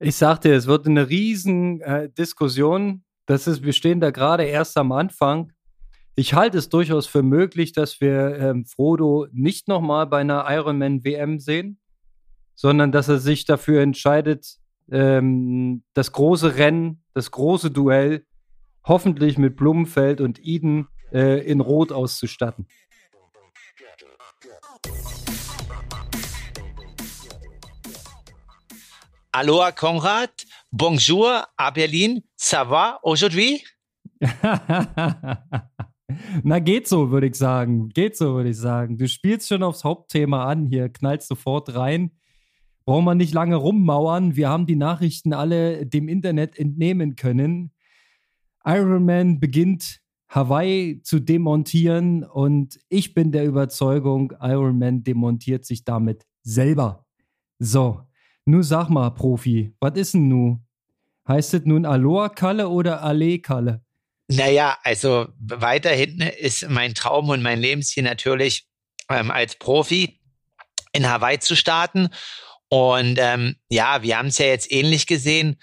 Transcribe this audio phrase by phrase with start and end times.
[0.00, 3.02] Ich sagte, es wird eine riesen äh, Diskussion.
[3.26, 5.52] Das ist, wir stehen da gerade erst am Anfang.
[6.14, 11.04] Ich halte es durchaus für möglich, dass wir ähm, Frodo nicht nochmal bei einer Ironman
[11.04, 11.80] WM sehen,
[12.54, 14.58] sondern dass er sich dafür entscheidet,
[14.90, 18.24] ähm, das große Rennen, das große Duell
[18.84, 22.66] hoffentlich mit Blumenfeld und Eden äh, in Rot auszustatten.
[29.40, 30.30] Aloha Konrad,
[30.72, 33.62] bonjour à Berlin, ça va aujourd'hui?
[36.42, 37.88] Na, geht so, würde ich sagen.
[37.90, 38.98] Geht so, würde ich sagen.
[38.98, 42.10] Du spielst schon aufs Hauptthema an hier, knallst sofort rein.
[42.84, 44.34] Brauchen wir nicht lange rummauern.
[44.34, 47.70] Wir haben die Nachrichten alle dem Internet entnehmen können.
[48.64, 55.84] Iron Man beginnt Hawaii zu demontieren und ich bin der Überzeugung, Iron Man demontiert sich
[55.84, 57.06] damit selber.
[57.60, 58.07] So,
[58.48, 60.64] nun sag mal, Profi, was ist denn nun?
[61.28, 63.82] Heißt es nun Aloha-Kalle oder Ale-Kalle?
[64.28, 68.66] Naja, also weiter hinten ist mein Traum und mein Lebensziel natürlich,
[69.10, 70.18] ähm, als Profi
[70.92, 72.08] in Hawaii zu starten.
[72.70, 75.60] Und ähm, ja, wir haben es ja jetzt ähnlich gesehen.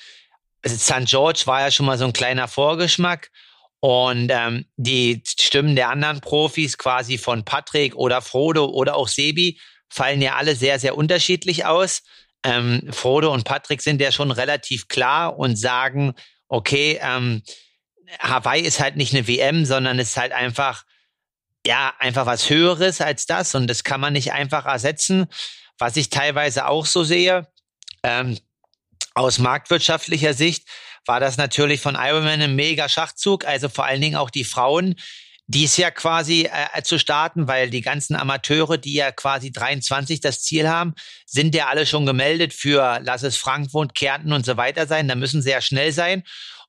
[0.68, 1.06] St.
[1.06, 3.32] George war ja schon mal so ein kleiner Vorgeschmack.
[3.80, 9.60] Und ähm, die Stimmen der anderen Profis, quasi von Patrick oder Frodo oder auch Sebi,
[9.90, 12.04] fallen ja alle sehr, sehr unterschiedlich aus
[12.46, 16.14] ähm, Frodo und Patrick sind ja schon relativ klar und sagen,
[16.48, 17.42] okay, ähm,
[18.20, 20.86] Hawaii ist halt nicht eine WM, sondern es ist halt einfach,
[21.66, 25.26] ja, einfach was Höheres als das und das kann man nicht einfach ersetzen.
[25.80, 27.48] Was ich teilweise auch so sehe,
[28.04, 28.38] ähm,
[29.16, 30.68] aus marktwirtschaftlicher Sicht,
[31.08, 33.46] war das natürlich von Ironman ein mega Schachzug.
[33.46, 34.96] Also vor allen Dingen auch die Frauen,
[35.48, 40.42] dies ja quasi äh, zu starten, weil die ganzen Amateure, die ja quasi 23 das
[40.42, 44.88] Ziel haben, sind ja alle schon gemeldet für, lass es Frankfurt, Kärnten und so weiter
[44.88, 45.08] sein.
[45.08, 46.24] Da müssen sie ja schnell sein.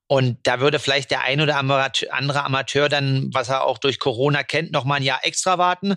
[0.08, 4.44] Und da würde vielleicht der ein oder andere Amateur dann, was er auch durch Corona
[4.44, 5.96] kennt, noch mal ein Jahr extra warten.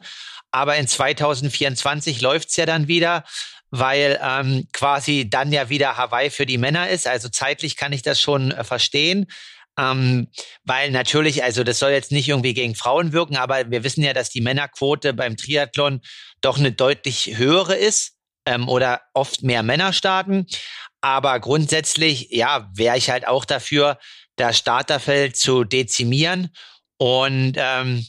[0.51, 3.23] Aber in 2024 läuft's ja dann wieder,
[3.69, 7.07] weil ähm, quasi dann ja wieder Hawaii für die Männer ist.
[7.07, 9.28] Also zeitlich kann ich das schon äh, verstehen.
[9.79, 10.28] Ähm,
[10.66, 14.13] weil natürlich, also das soll jetzt nicht irgendwie gegen Frauen wirken, aber wir wissen ja,
[14.13, 16.01] dass die Männerquote beim Triathlon
[16.41, 20.47] doch eine deutlich höhere ist ähm, oder oft mehr Männer starten.
[21.01, 23.97] Aber grundsätzlich, ja, wäre ich halt auch dafür,
[24.35, 26.50] das Starterfeld zu dezimieren
[26.97, 28.06] und ähm,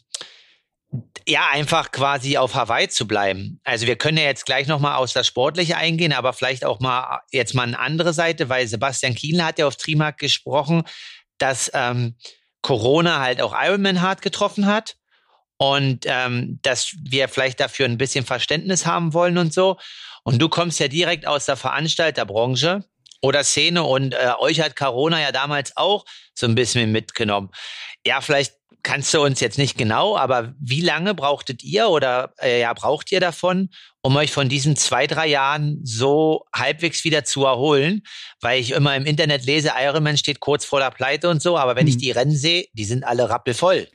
[1.29, 3.61] ja, einfach quasi auf Hawaii zu bleiben.
[3.63, 7.21] Also wir können ja jetzt gleich nochmal aus das Sportliche eingehen, aber vielleicht auch mal
[7.31, 10.83] jetzt mal eine andere Seite, weil Sebastian Kienle hat ja auf Trimark gesprochen,
[11.41, 12.17] dass ähm,
[12.63, 14.97] Corona halt auch Ironman hart getroffen hat
[15.57, 19.79] und ähm, dass wir vielleicht dafür ein bisschen Verständnis haben wollen und so.
[20.23, 22.85] Und du kommst ja direkt aus der Veranstalterbranche
[23.23, 27.51] oder Szene und äh, euch hat Corona ja damals auch so ein bisschen mitgenommen.
[28.07, 32.61] Ja, vielleicht kannst du uns jetzt nicht genau, aber wie lange brauchtet ihr oder äh,
[32.61, 33.69] ja braucht ihr davon,
[34.03, 38.03] um euch von diesen zwei, drei Jahren so halbwegs wieder zu erholen?
[38.41, 41.77] Weil ich immer im Internet lese, Ironman steht kurz vor der Pleite und so, aber
[41.77, 41.89] wenn hm.
[41.89, 43.87] ich die Rennen sehe, die sind alle rappelvoll.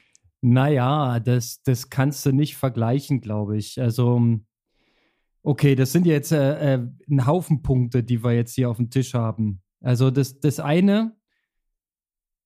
[0.41, 3.81] Naja, das, das kannst du nicht vergleichen, glaube ich.
[3.81, 4.21] Also,
[5.41, 8.91] okay, das sind jetzt äh, äh, ein Haufen Punkte, die wir jetzt hier auf dem
[8.91, 9.63] Tisch haben.
[9.81, 11.15] Also, das, das eine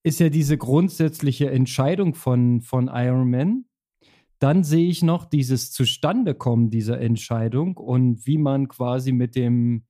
[0.03, 3.65] ist ja diese grundsätzliche Entscheidung von, von Iron Man.
[4.39, 9.83] Dann sehe ich noch dieses Zustandekommen dieser Entscheidung und wie man quasi mit dem,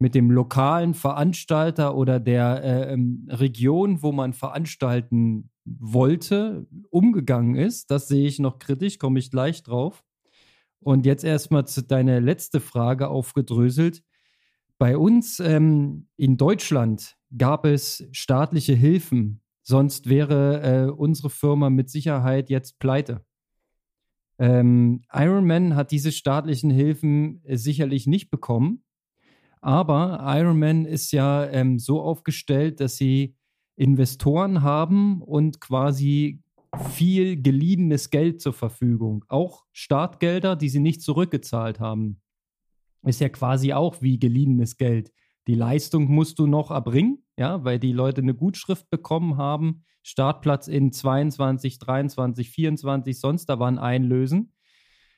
[0.00, 7.92] mit dem lokalen Veranstalter oder der äh, ähm, Region, wo man veranstalten wollte, umgegangen ist.
[7.92, 10.02] Das sehe ich noch kritisch, komme ich gleich drauf.
[10.80, 14.02] Und jetzt erstmal zu deiner letzte Frage aufgedröselt.
[14.76, 21.88] Bei uns ähm, in Deutschland gab es staatliche Hilfen Sonst wäre äh, unsere Firma mit
[21.90, 23.24] Sicherheit jetzt pleite.
[24.38, 28.84] Ähm, Ironman hat diese staatlichen Hilfen äh, sicherlich nicht bekommen.
[29.62, 33.36] Aber Ironman ist ja ähm, so aufgestellt, dass sie
[33.76, 36.42] Investoren haben und quasi
[36.90, 39.24] viel geliehenes Geld zur Verfügung.
[39.28, 42.20] Auch Startgelder, die sie nicht zurückgezahlt haben.
[43.02, 45.10] Ist ja quasi auch wie geliehenes Geld.
[45.46, 50.68] Die Leistung musst du noch erbringen, ja, weil die Leute eine Gutschrift bekommen haben, Startplatz
[50.68, 54.52] in 22, 23, 24, sonst da waren einlösen.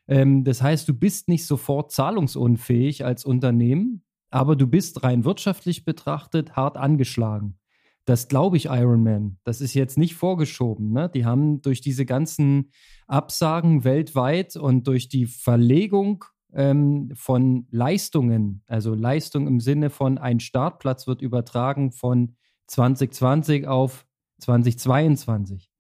[0.09, 5.85] Ähm, das heißt, du bist nicht sofort zahlungsunfähig als Unternehmen, aber du bist rein wirtschaftlich
[5.85, 7.59] betrachtet hart angeschlagen.
[8.05, 9.39] Das glaube ich Ironman.
[9.43, 10.93] Das ist jetzt nicht vorgeschoben.
[10.93, 11.11] Ne?
[11.13, 12.71] Die haben durch diese ganzen
[13.09, 16.25] Absagen weltweit und durch die Verlegung
[16.57, 22.35] ähm, von Leistungen, also Leistung im Sinne von ein Startplatz wird übertragen von
[22.67, 24.07] 2020 auf
[24.39, 25.71] 2022.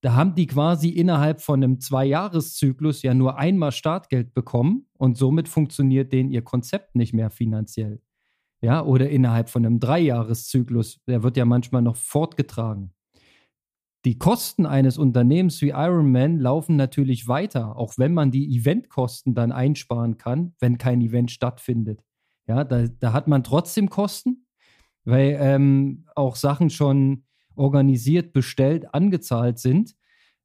[0.00, 5.46] Da haben die quasi innerhalb von einem Zwei-Jahres-Zyklus ja nur einmal Startgeld bekommen und somit
[5.46, 8.00] funktioniert denen ihr Konzept nicht mehr finanziell.
[8.62, 12.92] Ja, oder innerhalb von einem Dreijahreszyklus, der wird ja manchmal noch fortgetragen.
[14.06, 19.52] Die Kosten eines Unternehmens wie Ironman laufen natürlich weiter, auch wenn man die Eventkosten dann
[19.52, 22.02] einsparen kann, wenn kein Event stattfindet.
[22.46, 24.46] Ja, da, da hat man trotzdem Kosten,
[25.04, 27.24] weil ähm, auch Sachen schon
[27.54, 29.94] organisiert, bestellt, angezahlt sind.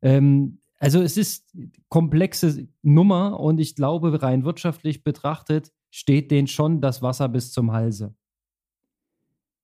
[0.02, 1.56] Ähm, also es ist
[1.88, 7.72] komplexe Nummer und ich glaube, rein wirtschaftlich betrachtet steht denen schon das Wasser bis zum
[7.72, 8.14] Halse.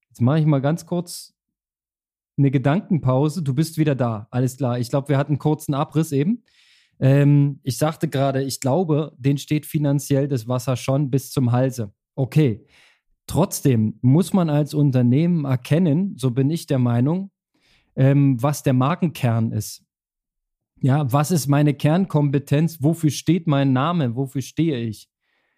[0.08, 1.36] Jetzt mache ich mal ganz kurz
[2.42, 3.44] eine Gedankenpause.
[3.44, 4.28] Du bist wieder da.
[4.32, 4.80] Alles klar.
[4.80, 6.44] Ich glaube, wir hatten einen kurzen Abriss eben.
[7.00, 11.94] Ähm, ich sagte gerade, ich glaube, denen steht finanziell das Wasser schon bis zum Halse.
[12.16, 12.66] Okay.
[13.28, 17.32] Trotzdem muss man als Unternehmen erkennen, so bin ich der Meinung,
[17.96, 19.84] ähm, was der Markenkern ist.
[20.82, 22.82] Ja, was ist meine Kernkompetenz?
[22.82, 24.16] Wofür steht mein Name?
[24.16, 25.10] Wofür stehe ich?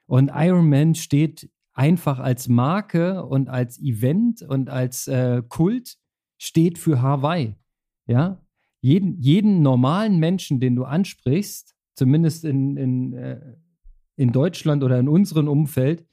[0.05, 5.97] Und Ironman steht einfach als Marke und als Event und als äh, Kult
[6.43, 7.55] steht für Hawaii.
[8.05, 8.43] Ja,
[8.81, 13.55] jeden, jeden normalen Menschen, den du ansprichst, zumindest in, in, äh,
[14.17, 16.05] in Deutschland oder in unserem Umfeld,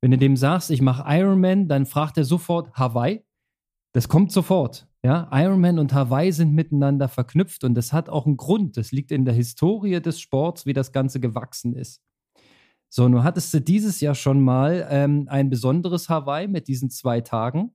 [0.00, 3.24] wenn du dem sagst, ich mache Ironman, dann fragt er sofort Hawaii.
[3.92, 4.88] Das kommt sofort.
[5.04, 8.76] Ja, Ironman und Hawaii sind miteinander verknüpft und das hat auch einen Grund.
[8.76, 12.02] Das liegt in der Historie des Sports, wie das Ganze gewachsen ist.
[12.88, 17.20] So, nun hattest du dieses Jahr schon mal ähm, ein besonderes Hawaii mit diesen zwei
[17.20, 17.74] Tagen.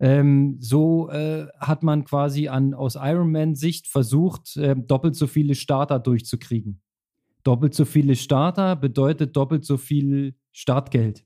[0.00, 5.98] Ähm, so äh, hat man quasi an, aus Ironman-Sicht versucht, äh, doppelt so viele Starter
[5.98, 6.80] durchzukriegen.
[7.42, 11.24] Doppelt so viele Starter bedeutet doppelt so viel Startgeld.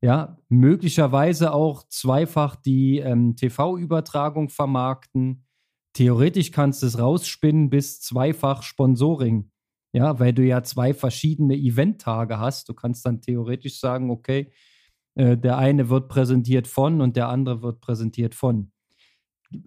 [0.00, 5.44] Ja, möglicherweise auch zweifach die ähm, TV-Übertragung vermarkten.
[5.92, 9.50] Theoretisch kannst du es rausspinnen bis zweifach Sponsoring.
[9.92, 12.68] Ja, weil du ja zwei verschiedene Eventtage hast.
[12.68, 14.50] Du kannst dann theoretisch sagen, okay,
[15.14, 18.72] äh, der eine wird präsentiert von und der andere wird präsentiert von.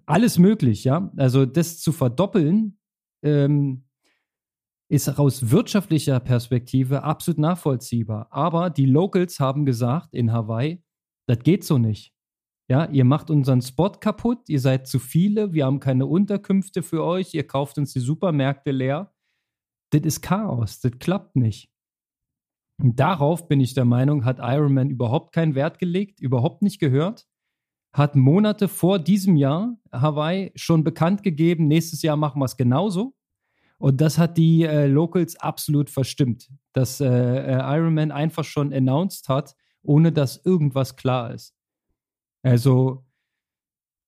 [0.06, 1.12] Alles möglich, ja.
[1.18, 2.80] Also das zu verdoppeln,
[3.24, 3.86] ähm,
[4.90, 8.28] ist aus wirtschaftlicher Perspektive absolut nachvollziehbar.
[8.32, 10.84] Aber die Locals haben gesagt in Hawaii,
[11.28, 12.14] das geht so nicht.
[12.68, 17.04] Ja, ihr macht unseren Spot kaputt, ihr seid zu viele, wir haben keine Unterkünfte für
[17.04, 19.14] euch, ihr kauft uns die Supermärkte leer.
[19.92, 21.70] Das ist Chaos, das klappt nicht.
[22.78, 27.26] Darauf bin ich der Meinung, hat Iron Man überhaupt keinen Wert gelegt, überhaupt nicht gehört.
[27.94, 33.16] Hat Monate vor diesem Jahr Hawaii schon bekannt gegeben, nächstes Jahr machen wir es genauso.
[33.78, 38.74] Und das hat die äh, Locals absolut verstimmt, dass äh, äh, Iron Man einfach schon
[38.74, 41.54] announced hat, ohne dass irgendwas klar ist.
[42.42, 43.06] Also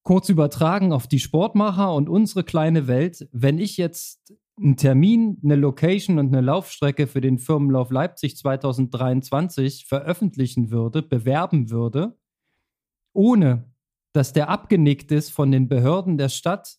[0.04, 5.56] kurz übertragen auf die Sportmacher und unsere kleine Welt, wenn ich jetzt einen Termin, eine
[5.56, 12.18] Location und eine Laufstrecke für den Firmenlauf Leipzig 2023 veröffentlichen würde, bewerben würde,
[13.14, 13.72] ohne
[14.14, 16.78] dass der abgenickt ist von den Behörden der Stadt,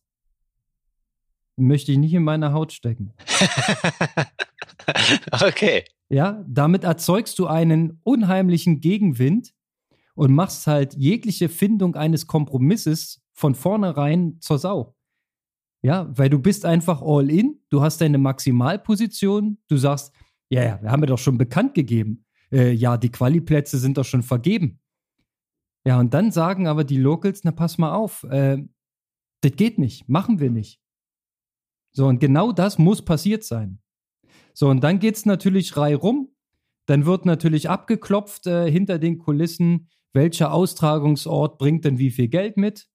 [1.57, 3.13] möchte ich nicht in meiner Haut stecken.
[5.41, 5.85] okay.
[6.09, 9.53] Ja, damit erzeugst du einen unheimlichen Gegenwind
[10.15, 14.97] und machst halt jegliche Findung eines Kompromisses von vornherein zur Sau.
[15.82, 20.13] Ja, weil du bist einfach all in, du hast deine Maximalposition, du sagst,
[20.51, 22.25] ja, ja, wir haben ja doch schon bekannt gegeben.
[22.51, 24.81] Äh, ja, die Quali-Plätze sind doch schon vergeben.
[25.87, 28.58] Ja, und dann sagen aber die Locals, na pass mal auf, äh,
[29.43, 30.81] das geht nicht, machen wir nicht.
[31.93, 33.81] So, und genau das muss passiert sein.
[34.55, 36.35] So, und dann geht es natürlich rei rum.
[36.87, 42.56] Dann wird natürlich abgeklopft äh, hinter den Kulissen, welcher Austragungsort bringt denn wie viel Geld
[42.56, 42.89] mit.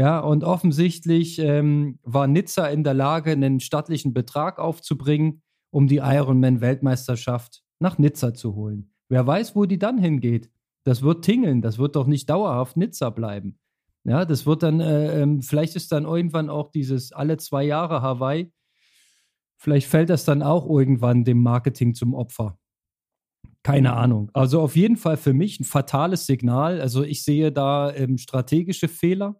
[0.00, 5.98] Ja, und offensichtlich ähm, war Nizza in der Lage, einen stattlichen Betrag aufzubringen, um die
[5.98, 8.94] Ironman-Weltmeisterschaft nach Nizza zu holen.
[9.10, 10.50] Wer weiß, wo die dann hingeht.
[10.84, 13.58] Das wird tingeln, das wird doch nicht dauerhaft Nizza bleiben.
[14.04, 18.00] Ja, das wird dann, äh, ähm, vielleicht ist dann irgendwann auch dieses alle zwei Jahre
[18.00, 18.50] Hawaii,
[19.58, 22.58] vielleicht fällt das dann auch irgendwann dem Marketing zum Opfer.
[23.62, 24.30] Keine Ahnung.
[24.32, 26.80] Also auf jeden Fall für mich ein fatales Signal.
[26.80, 29.36] Also ich sehe da ähm, strategische Fehler.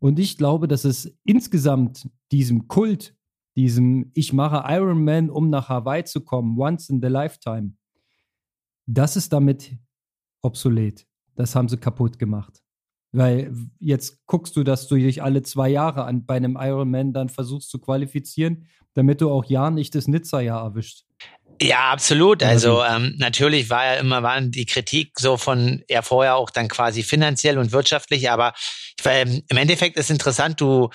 [0.00, 3.14] Und ich glaube, dass es insgesamt diesem Kult,
[3.56, 7.74] diesem Ich mache Iron Man, um nach Hawaii zu kommen, once in the lifetime,
[8.86, 9.76] das ist damit
[10.42, 11.06] obsolet.
[11.36, 12.62] Das haben sie kaputt gemacht.
[13.12, 17.28] Weil jetzt guckst du, dass du dich alle zwei Jahre an, bei einem Ironman dann
[17.28, 21.04] versuchst zu qualifizieren, damit du auch ja nicht das Nizza-Jahr erwischt.
[21.62, 22.42] Ja, absolut.
[22.42, 26.68] Also ähm, natürlich war ja immer waren die Kritik so von ja vorher auch dann
[26.68, 30.58] quasi finanziell und wirtschaftlich, aber ich, ähm, im Endeffekt ist interessant.
[30.60, 30.88] Du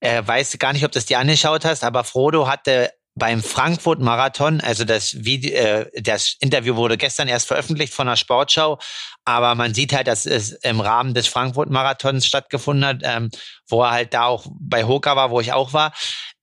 [0.00, 4.00] äh, weißt gar nicht, ob du das dir angeschaut hast, aber Frodo hatte beim Frankfurt
[4.00, 8.78] Marathon, also das Video, äh, das Interview wurde gestern erst veröffentlicht von der Sportschau,
[9.24, 13.30] aber man sieht halt, dass es im Rahmen des Frankfurt Marathons stattgefunden hat, ähm,
[13.68, 15.92] wo er halt da auch bei Hoka war, wo ich auch war,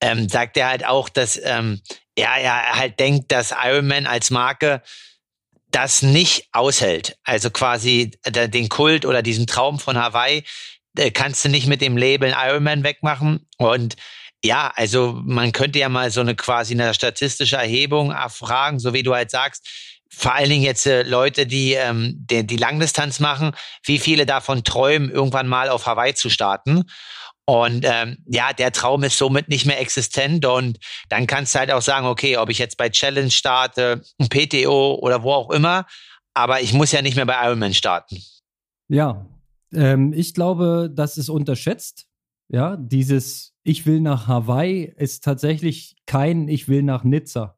[0.01, 1.81] ähm, sagt er halt auch, dass ähm,
[2.19, 4.81] ja, er halt denkt, dass Ironman als Marke
[5.71, 7.17] das nicht aushält.
[7.23, 10.43] Also quasi den Kult oder diesen Traum von Hawaii
[10.97, 13.95] äh, kannst du nicht mit dem Label Ironman wegmachen und
[14.43, 19.03] ja, also man könnte ja mal so eine quasi eine statistische Erhebung erfragen, so wie
[19.03, 19.67] du halt sagst,
[20.11, 23.51] vor allen Dingen jetzt äh, Leute, die, ähm, die die Langdistanz machen,
[23.83, 26.83] wie viele davon träumen, irgendwann mal auf Hawaii zu starten.
[27.49, 30.45] Und ähm, ja, der Traum ist somit nicht mehr existent.
[30.45, 30.77] Und
[31.09, 35.23] dann kannst du halt auch sagen, okay, ob ich jetzt bei Challenge starte, PTO oder
[35.23, 35.87] wo auch immer,
[36.35, 38.21] aber ich muss ja nicht mehr bei Ironman starten.
[38.87, 39.25] Ja,
[39.73, 42.05] ähm, ich glaube, das ist unterschätzt.
[42.49, 47.57] Ja, dieses Ich will nach Hawaii ist tatsächlich kein Ich will nach Nizza.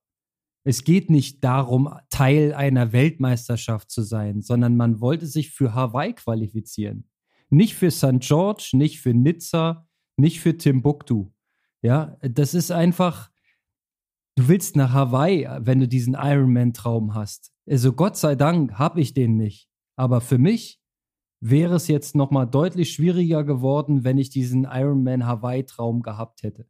[0.63, 6.13] Es geht nicht darum, Teil einer Weltmeisterschaft zu sein, sondern man wollte sich für Hawaii
[6.13, 7.10] qualifizieren.
[7.51, 8.20] Nicht für St.
[8.20, 11.31] George, nicht für Nizza, nicht für Timbuktu.
[11.84, 13.29] Ja, das ist einfach,
[14.36, 17.51] du willst nach Hawaii, wenn du diesen Ironman-Traum hast.
[17.70, 19.70] Also Gott sei Dank habe ich den nicht.
[19.96, 20.79] Aber für mich
[21.41, 26.67] wäre es jetzt nochmal deutlich schwieriger geworden, wenn ich diesen Ironman Hawaii-Traum gehabt hätte.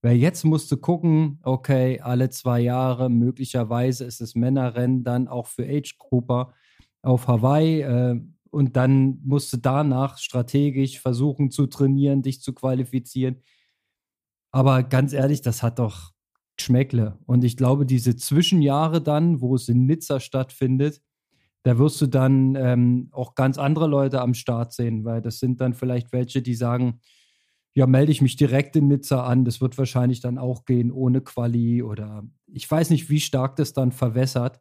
[0.00, 5.46] Weil jetzt musst du gucken, okay, alle zwei Jahre, möglicherweise ist das Männerrennen dann auch
[5.46, 6.54] für Age-Grupper
[7.02, 7.80] auf Hawaii.
[7.82, 13.42] Äh, und dann musst du danach strategisch versuchen zu trainieren, dich zu qualifizieren.
[14.50, 16.12] Aber ganz ehrlich, das hat doch
[16.60, 17.18] Schmeckle.
[17.26, 21.00] Und ich glaube, diese Zwischenjahre dann, wo es in Nizza stattfindet,
[21.62, 25.60] da wirst du dann ähm, auch ganz andere Leute am Start sehen, weil das sind
[25.60, 27.00] dann vielleicht welche, die sagen,
[27.74, 29.44] ja, melde ich mich direkt in Nizza an.
[29.44, 33.72] Das wird wahrscheinlich dann auch gehen ohne Quali oder ich weiß nicht, wie stark das
[33.72, 34.60] dann verwässert.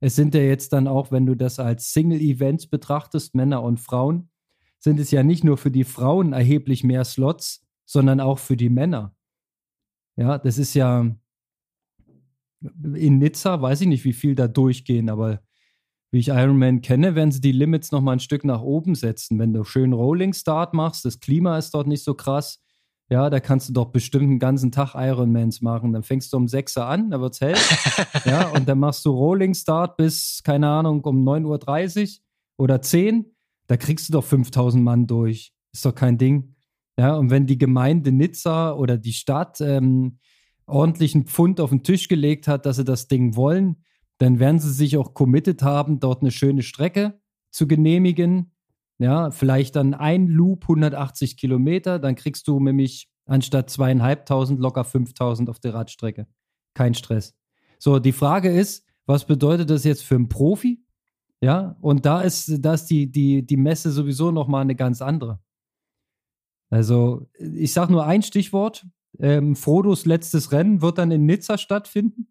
[0.00, 4.30] Es sind ja jetzt dann auch, wenn du das als Single-Events betrachtest, Männer und Frauen,
[4.78, 8.68] sind es ja nicht nur für die Frauen erheblich mehr Slots, sondern auch für die
[8.68, 9.14] Männer.
[10.16, 11.10] Ja, das ist ja
[12.94, 15.40] in Nizza, weiß ich nicht, wie viel da durchgehen, aber
[16.10, 19.38] wie ich Ironman kenne, werden sie die Limits noch mal ein Stück nach oben setzen.
[19.38, 22.62] Wenn du schön Rolling Start machst, das Klima ist dort nicht so krass.
[23.08, 25.92] Ja, da kannst du doch bestimmt einen ganzen Tag Ironmans machen.
[25.92, 27.54] Dann fängst du um 6 Uhr an, da wird's hell.
[28.24, 33.26] ja, und dann machst du Rolling Start bis, keine Ahnung, um 9.30 Uhr oder 10.
[33.68, 35.52] Da kriegst du doch 5000 Mann durch.
[35.72, 36.56] Ist doch kein Ding.
[36.98, 40.18] Ja, und wenn die Gemeinde Nizza oder die Stadt ähm,
[40.66, 43.84] ordentlichen Pfund auf den Tisch gelegt hat, dass sie das Ding wollen,
[44.18, 47.20] dann werden sie sich auch committed haben, dort eine schöne Strecke
[47.50, 48.52] zu genehmigen.
[48.98, 55.50] Ja, vielleicht dann ein Loop 180 Kilometer, dann kriegst du nämlich anstatt zweieinhalbtausend locker 5000
[55.50, 56.26] auf der Radstrecke.
[56.74, 57.34] Kein Stress.
[57.78, 60.82] So, die Frage ist, was bedeutet das jetzt für einen Profi?
[61.40, 65.40] Ja, und da ist, da ist die, die, die Messe sowieso nochmal eine ganz andere.
[66.70, 68.86] Also, ich sage nur ein Stichwort.
[69.18, 72.28] Ähm, Frodos letztes Rennen wird dann in Nizza stattfinden.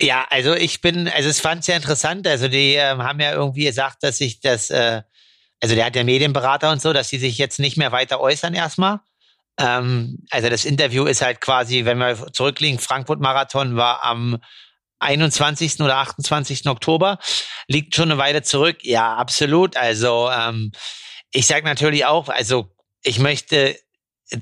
[0.00, 2.26] Ja, also ich bin, also es fand sehr interessant.
[2.26, 5.02] Also die äh, haben ja irgendwie gesagt, dass sich das, äh,
[5.62, 8.52] also der hat ja Medienberater und so, dass sie sich jetzt nicht mehr weiter äußern
[8.52, 9.00] erstmal.
[9.58, 14.38] Ähm, also das Interview ist halt quasi, wenn wir zurückliegen, Frankfurt-Marathon war am
[14.98, 15.80] 21.
[15.80, 16.66] oder 28.
[16.66, 17.18] Oktober,
[17.68, 18.78] liegt schon eine Weile zurück.
[18.82, 19.76] Ja, absolut.
[19.76, 20.72] Also ähm,
[21.30, 23.76] ich sage natürlich auch, also ich möchte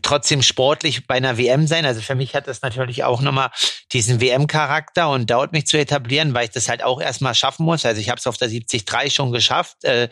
[0.02, 1.84] trotzdem sportlich bei einer WM sein.
[1.84, 3.50] Also für mich hat das natürlich auch nochmal
[3.92, 7.84] diesen WM-Charakter und dauert mich zu etablieren, weil ich das halt auch erstmal schaffen muss.
[7.84, 10.08] Also ich habe es auf der 73 schon geschafft, äh,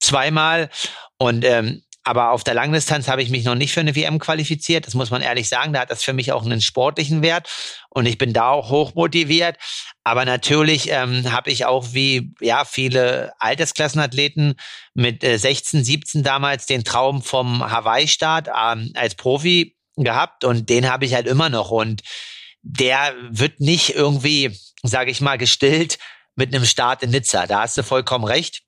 [0.00, 0.70] zweimal.
[1.18, 4.86] Und ähm, aber auf der Langdistanz habe ich mich noch nicht für eine WM qualifiziert.
[4.86, 5.72] Das muss man ehrlich sagen.
[5.72, 7.48] Da hat das für mich auch einen sportlichen Wert.
[7.90, 9.56] Und ich bin da auch hoch motiviert.
[10.02, 14.54] Aber natürlich ähm, habe ich auch wie ja viele Altersklassenathleten
[14.94, 20.44] mit äh, 16, 17 damals den Traum vom Hawaii-Start ähm, als Profi gehabt.
[20.44, 21.70] Und den habe ich halt immer noch.
[21.70, 22.00] Und
[22.62, 25.98] der wird nicht irgendwie, sage ich mal, gestillt
[26.34, 27.46] mit einem Start in Nizza.
[27.46, 28.62] Da hast du vollkommen recht.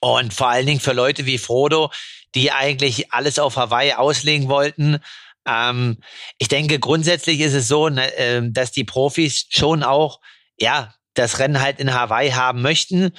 [0.00, 1.90] Und vor allen Dingen für Leute wie Frodo,
[2.34, 4.98] die eigentlich alles auf Hawaii auslegen wollten.
[5.46, 5.98] Ähm,
[6.38, 10.20] ich denke, grundsätzlich ist es so, ne, äh, dass die Profis schon auch,
[10.58, 13.12] ja, das Rennen halt in Hawaii haben möchten.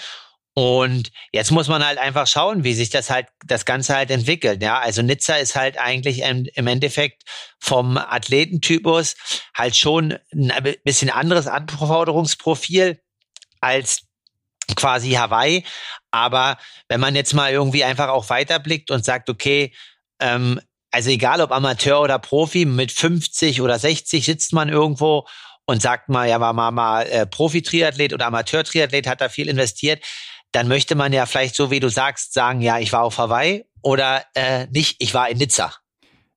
[0.54, 4.62] Und jetzt muss man halt einfach schauen, wie sich das halt, das Ganze halt entwickelt.
[4.62, 7.24] Ja, also Nizza ist halt eigentlich im, im Endeffekt
[7.60, 9.16] vom Athletentypus
[9.56, 13.00] halt schon ein bisschen anderes Anforderungsprofil
[13.62, 14.02] als
[14.76, 15.64] quasi Hawaii.
[16.12, 19.74] Aber wenn man jetzt mal irgendwie einfach auch weiterblickt und sagt, okay,
[20.20, 20.60] ähm,
[20.92, 25.26] also egal ob Amateur oder Profi, mit 50 oder 60 sitzt man irgendwo
[25.66, 30.04] und sagt mal, ja, war mal, mal äh, Profi-Triathlet oder Amateur-Triathlet, hat da viel investiert,
[30.52, 33.64] dann möchte man ja vielleicht so, wie du sagst, sagen, ja, ich war auf Hawaii
[33.82, 35.74] oder äh, nicht, ich war in Nizza.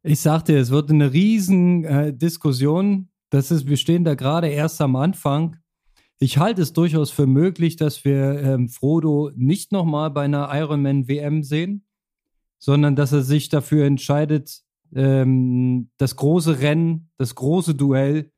[0.03, 3.09] Ich sagte, es wird eine riesen äh, Diskussion.
[3.31, 5.57] Das ist, wir stehen da gerade erst am Anfang.
[6.25, 11.07] Ich halte es durchaus für möglich, dass wir ähm, Frodo nicht nochmal bei einer Ironman
[11.07, 11.85] WM sehen,
[12.59, 14.63] sondern dass er sich dafür entscheidet,
[14.95, 18.33] ähm, das große Rennen, das große Duell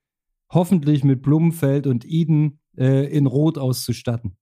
[0.51, 4.37] hoffentlich mit Blumenfeld und Eden äh, in Rot auszustatten.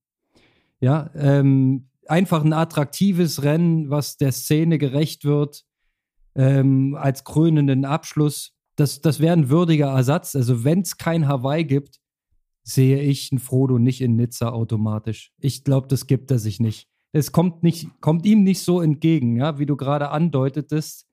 [0.81, 5.67] Ja, ähm, einfach ein attraktives Rennen, was der Szene gerecht wird,
[6.35, 8.55] ähm, als krönenden Abschluss.
[8.77, 10.35] Das, das wäre ein würdiger Ersatz.
[10.35, 12.01] Also, wenn es kein Hawaii gibt,
[12.65, 15.33] sehe ich einen Frodo nicht in Nizza automatisch.
[15.39, 16.89] Ich glaube, das gibt er sich nicht.
[17.13, 21.07] Es kommt, nicht, kommt ihm nicht so entgegen, ja, wie du gerade andeutetest.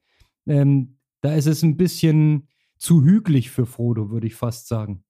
[0.48, 2.48] Ähm, da ist es ein bisschen
[2.80, 5.04] zu hügelig für Frodo, würde ich fast sagen.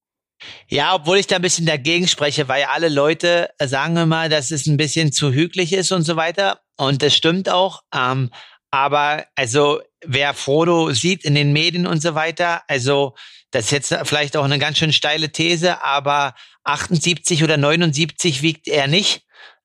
[0.67, 4.65] Ja, obwohl ich da ein bisschen dagegen spreche, weil alle Leute sagen immer, dass es
[4.65, 6.59] ein bisschen zu hügelig ist und so weiter.
[6.77, 7.83] Und das stimmt auch.
[7.93, 8.31] Ähm,
[8.71, 13.15] aber also wer Frodo sieht in den Medien und so weiter, also
[13.51, 18.67] das ist jetzt vielleicht auch eine ganz schön steile These, aber 78 oder 79 wiegt
[18.67, 19.23] er nicht.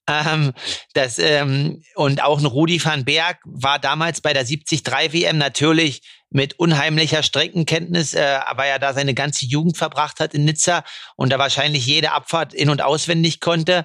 [0.08, 0.52] Ähm,
[0.94, 6.02] das, ähm, und auch ein Rudi van Berg war damals bei der 73 WM natürlich
[6.30, 10.84] mit unheimlicher Streckenkenntnis, äh, weil er da seine ganze Jugend verbracht hat in Nizza
[11.16, 13.84] und da wahrscheinlich jede Abfahrt in- und auswendig konnte.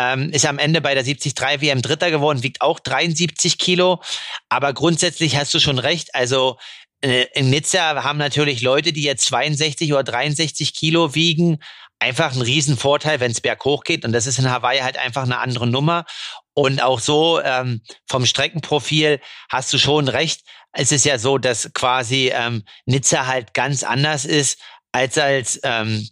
[0.00, 4.00] Ähm, ist am Ende bei der 73 WM Dritter geworden, wiegt auch 73 Kilo.
[4.48, 6.14] Aber grundsätzlich hast du schon recht.
[6.14, 6.56] Also
[7.00, 11.58] äh, in Nizza haben natürlich Leute, die jetzt 62 oder 63 Kilo wiegen,
[11.98, 14.04] einfach einen riesen Vorteil, wenn es berghoch geht.
[14.04, 16.04] Und das ist in Hawaii halt einfach eine andere Nummer.
[16.54, 20.42] Und auch so ähm, vom Streckenprofil hast du schon recht.
[20.72, 24.60] Es ist ja so, dass quasi ähm, Nizza halt ganz anders ist
[24.92, 26.08] als als ähm,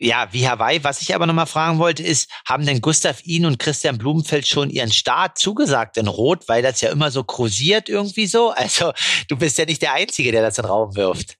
[0.00, 0.82] ja, wie Hawaii.
[0.84, 4.70] Was ich aber nochmal fragen wollte, ist, haben denn Gustav Ihn und Christian Blumenfeld schon
[4.70, 8.54] ihren Start zugesagt in Rot, weil das ja immer so kursiert irgendwie so?
[8.68, 8.92] Also,
[9.28, 11.38] du bist ja nicht der Einzige, der das in den Raum wirft.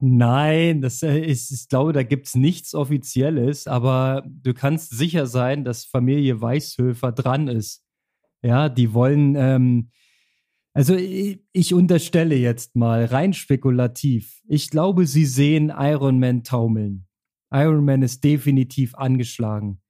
[0.00, 5.26] Nein, das äh, ist, ich glaube, da gibt es nichts Offizielles, aber du kannst sicher
[5.26, 7.82] sein, dass Familie Weißhöfer dran ist.
[8.42, 9.90] Ja, die wollen, ähm,
[10.72, 14.40] also ich, ich unterstelle jetzt mal rein spekulativ.
[14.46, 17.07] Ich glaube, sie sehen Iron Man taumeln.
[17.50, 19.80] Iron Man ist definitiv angeschlagen.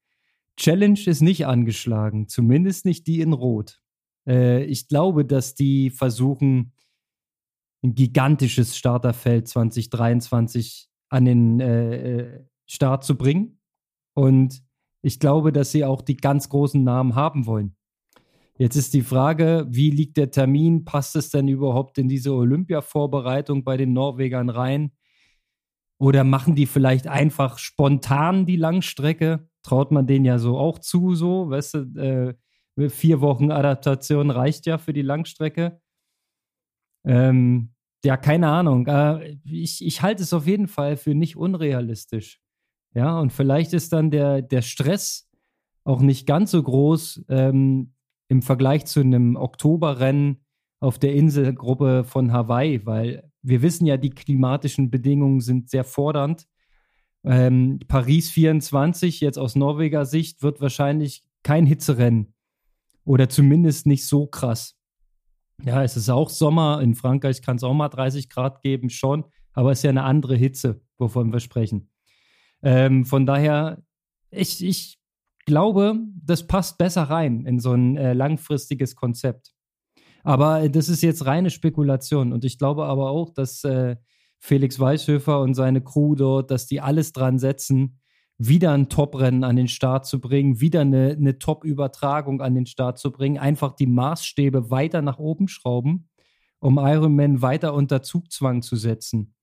[0.57, 3.81] Challenge ist nicht angeschlagen, zumindest nicht die in Rot.
[4.27, 6.73] Äh, ich glaube, dass die versuchen,
[7.83, 13.61] ein gigantisches Starterfeld 2023 an den äh, äh, Start zu bringen.
[14.14, 14.62] Und
[15.01, 17.77] ich glaube, dass sie auch die ganz großen Namen haben wollen.
[18.59, 20.85] Jetzt ist die Frage, wie liegt der Termin?
[20.85, 24.90] Passt es denn überhaupt in diese Olympia-Vorbereitung bei den Norwegern rein?
[26.01, 29.49] Oder machen die vielleicht einfach spontan die Langstrecke?
[29.63, 32.37] Traut man denen ja so auch zu, so, weißt du,
[32.79, 35.81] äh, vier Wochen Adaptation reicht ja für die Langstrecke.
[37.05, 38.87] Ähm, ja, keine Ahnung.
[38.87, 42.41] Äh, ich, ich halte es auf jeden Fall für nicht unrealistisch.
[42.95, 45.29] Ja, und vielleicht ist dann der, der Stress
[45.85, 47.95] auch nicht ganz so groß ähm,
[48.29, 50.45] im Vergleich zu einem Oktoberrennen
[50.81, 56.47] auf der Inselgruppe von Hawaii, weil wir wissen ja, die klimatischen Bedingungen sind sehr fordernd.
[57.25, 62.35] Ähm, Paris 24, jetzt aus Norweger Sicht, wird wahrscheinlich kein Hitzerennen
[63.05, 64.77] oder zumindest nicht so krass.
[65.65, 66.81] Ja, es ist auch Sommer.
[66.83, 69.25] In Frankreich kann es auch mal 30 Grad geben, schon.
[69.53, 71.91] Aber es ist ja eine andere Hitze, wovon wir sprechen.
[72.63, 73.83] Ähm, von daher,
[74.31, 74.99] ich, ich
[75.47, 79.55] glaube, das passt besser rein in so ein äh, langfristiges Konzept.
[80.25, 82.33] Aber das ist jetzt reine Spekulation.
[82.33, 83.97] Und ich glaube aber auch, dass äh,
[84.39, 87.99] Felix Weißhöfer und seine Crew dort, dass die alles dran setzen,
[88.39, 92.99] wieder ein Top-Rennen an den Start zu bringen, wieder eine, eine Top-Übertragung an den Start
[92.99, 96.09] zu bringen, einfach die Maßstäbe weiter nach oben schrauben,
[96.61, 99.35] um Ironman weiter unter Zugzwang zu setzen.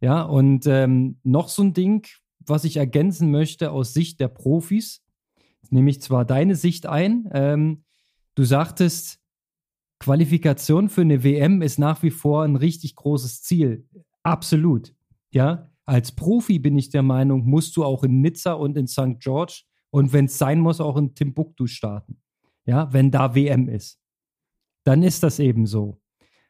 [0.00, 2.06] Ja, und ähm, noch so ein Ding,
[2.40, 5.02] was ich ergänzen möchte aus Sicht der Profis,
[5.70, 7.28] nehme ich zwar deine Sicht ein.
[7.32, 7.84] Ähm,
[8.34, 9.18] du sagtest,
[9.98, 13.88] Qualifikation für eine WM ist nach wie vor ein richtig großes Ziel.
[14.22, 14.94] Absolut.
[15.30, 19.18] Ja, als Profi bin ich der Meinung, musst du auch in Nizza und in St.
[19.20, 22.20] George und wenn es sein muss, auch in Timbuktu starten.
[22.66, 24.00] Ja, wenn da WM ist.
[24.84, 26.00] Dann ist das eben so.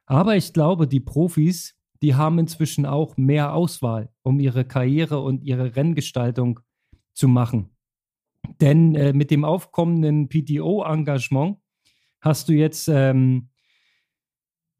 [0.06, 5.42] Aber ich glaube, die Profis, die haben inzwischen auch mehr Auswahl, um ihre Karriere und
[5.42, 6.60] ihre Renngestaltung
[7.12, 7.70] zu machen.
[8.60, 11.58] Denn äh, mit dem aufkommenden PTO-Engagement
[12.26, 13.48] hast du jetzt, ähm,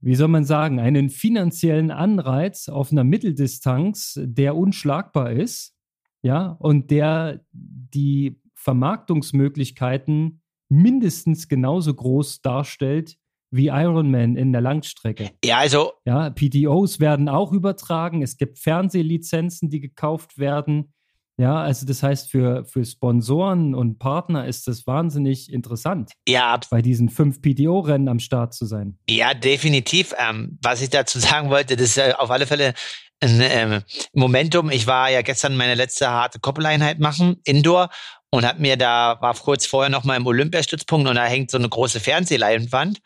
[0.00, 5.74] wie soll man sagen, einen finanziellen Anreiz auf einer Mitteldistanz, der unschlagbar ist,
[6.22, 13.16] ja, und der die Vermarktungsmöglichkeiten mindestens genauso groß darstellt
[13.50, 15.30] wie Ironman in der Langstrecke.
[15.44, 15.92] Ja, also.
[16.04, 18.22] Ja, PTOs werden auch übertragen.
[18.22, 20.92] Es gibt Fernsehlizenzen, die gekauft werden.
[21.38, 26.12] Ja, also das heißt, für, für Sponsoren und Partner ist das wahnsinnig interessant.
[26.27, 28.99] Ja, bei diesen fünf PTO-Rennen am Start zu sein.
[29.09, 30.14] Ja, definitiv.
[30.18, 32.72] Ähm, was ich dazu sagen wollte, das ist äh, auf alle Fälle
[33.20, 33.83] ein ähm,
[34.14, 34.70] Momentum.
[34.70, 37.90] Ich war ja gestern meine letzte harte Koppeleinheit machen, Indoor,
[38.31, 41.59] und hab mir da, war kurz vorher noch mal im Olympiastützpunkt und da hängt so
[41.59, 43.01] eine große Fernsehleinwand.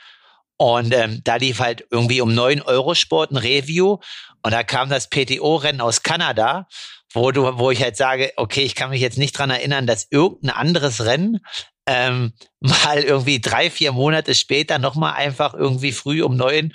[0.57, 3.99] Und ähm, da lief halt irgendwie um neun Euro Sport ein Review
[4.43, 6.67] und da kam das PTO-Rennen aus Kanada
[7.13, 10.07] wo du, wo ich halt sage, okay, ich kann mich jetzt nicht dran erinnern, dass
[10.11, 11.41] irgendein anderes Rennen
[11.87, 16.73] ähm, mal irgendwie drei, vier Monate später nochmal einfach irgendwie früh um neun,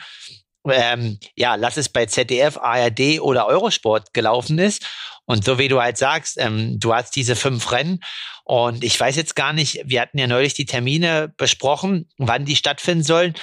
[0.68, 4.88] ähm, ja, lass es bei ZDF, ARD oder Eurosport gelaufen ist.
[5.26, 8.00] Und so wie du halt sagst, ähm, du hast diese fünf Rennen
[8.44, 12.56] und ich weiß jetzt gar nicht, wir hatten ja neulich die Termine besprochen, wann die
[12.56, 13.36] stattfinden sollen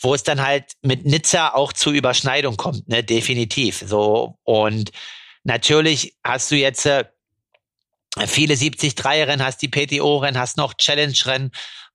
[0.00, 3.82] wo es dann halt mit Nizza auch zu Überschneidung kommt, ne, definitiv.
[3.86, 4.90] So und
[5.44, 7.04] Natürlich hast du jetzt äh,
[8.26, 11.50] viele 73-Rennen, hast die PTO-Rennen, hast noch Challenge-Rennen.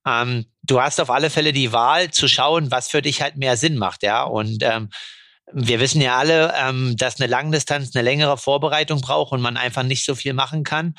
[0.06, 3.56] Ähm, du hast auf alle Fälle die Wahl zu schauen, was für dich halt mehr
[3.56, 4.22] Sinn macht, ja.
[4.22, 4.88] Und ähm,
[5.52, 9.82] wir wissen ja alle, ähm, dass eine Langdistanz eine längere Vorbereitung braucht und man einfach
[9.82, 10.94] nicht so viel machen kann.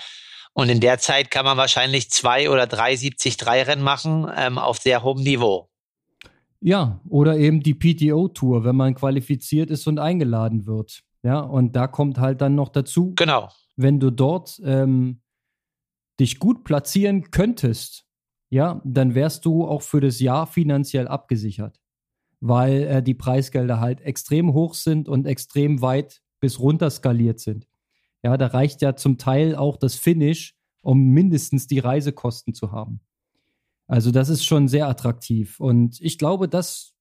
[0.54, 5.04] Und in der Zeit kann man wahrscheinlich zwei oder drei 73-Rennen machen ähm, auf sehr
[5.04, 5.70] hohem Niveau.
[6.60, 11.04] Ja, oder eben die PTO-Tour, wenn man qualifiziert ist und eingeladen wird.
[11.24, 13.50] Ja, und da kommt halt dann noch dazu, genau.
[13.76, 15.22] wenn du dort ähm,
[16.20, 18.06] dich gut platzieren könntest,
[18.50, 21.80] ja, dann wärst du auch für das Jahr finanziell abgesichert,
[22.40, 27.68] weil äh, die Preisgelder halt extrem hoch sind und extrem weit bis runter skaliert sind.
[28.24, 33.02] Ja, da reicht ja zum Teil auch das Finish, um mindestens die Reisekosten zu haben.
[33.88, 36.94] Also das ist schon sehr attraktiv und ich glaube, das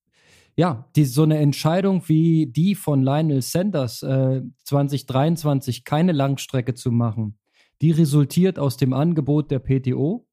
[0.57, 6.91] ja, die, so eine Entscheidung wie die von Lionel Sanders äh, 2023 keine Langstrecke zu
[6.91, 7.39] machen,
[7.81, 10.27] die resultiert aus dem Angebot der PTO.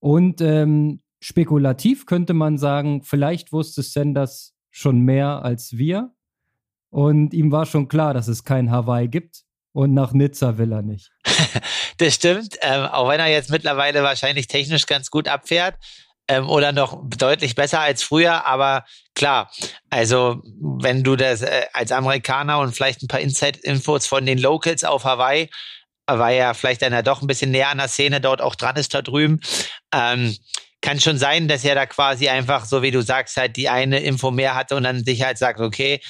[0.00, 6.12] Und ähm, spekulativ könnte man sagen, vielleicht wusste Sanders schon mehr als wir.
[6.90, 9.42] Und ihm war schon klar, dass es kein Hawaii gibt.
[9.72, 11.10] Und nach Nizza will er nicht.
[11.98, 15.76] das stimmt, ähm, auch wenn er jetzt mittlerweile wahrscheinlich technisch ganz gut abfährt
[16.28, 18.46] ähm, oder noch deutlich besser als früher.
[18.46, 19.50] Aber klar,
[19.90, 24.84] also wenn du das äh, als Amerikaner und vielleicht ein paar Inside-Infos von den Locals
[24.84, 25.50] auf Hawaii,
[26.06, 28.94] weil ja vielleicht einer doch ein bisschen näher an der Szene dort auch dran ist
[28.94, 29.40] da drüben,
[29.92, 30.36] ähm,
[30.80, 33.98] kann schon sein, dass er da quasi einfach, so wie du sagst, halt die eine
[34.00, 36.00] Info mehr hatte und dann sich halt sagt, okay,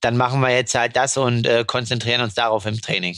[0.00, 3.16] dann machen wir jetzt halt das und äh, konzentrieren uns darauf im Training.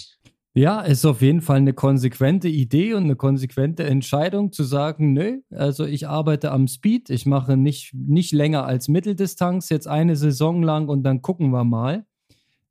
[0.61, 5.41] Ja, ist auf jeden Fall eine konsequente Idee und eine konsequente Entscheidung zu sagen, nö,
[5.49, 10.63] also ich arbeite am Speed, ich mache nicht, nicht länger als Mitteldistanz, jetzt eine Saison
[10.63, 12.05] lang und dann gucken wir mal,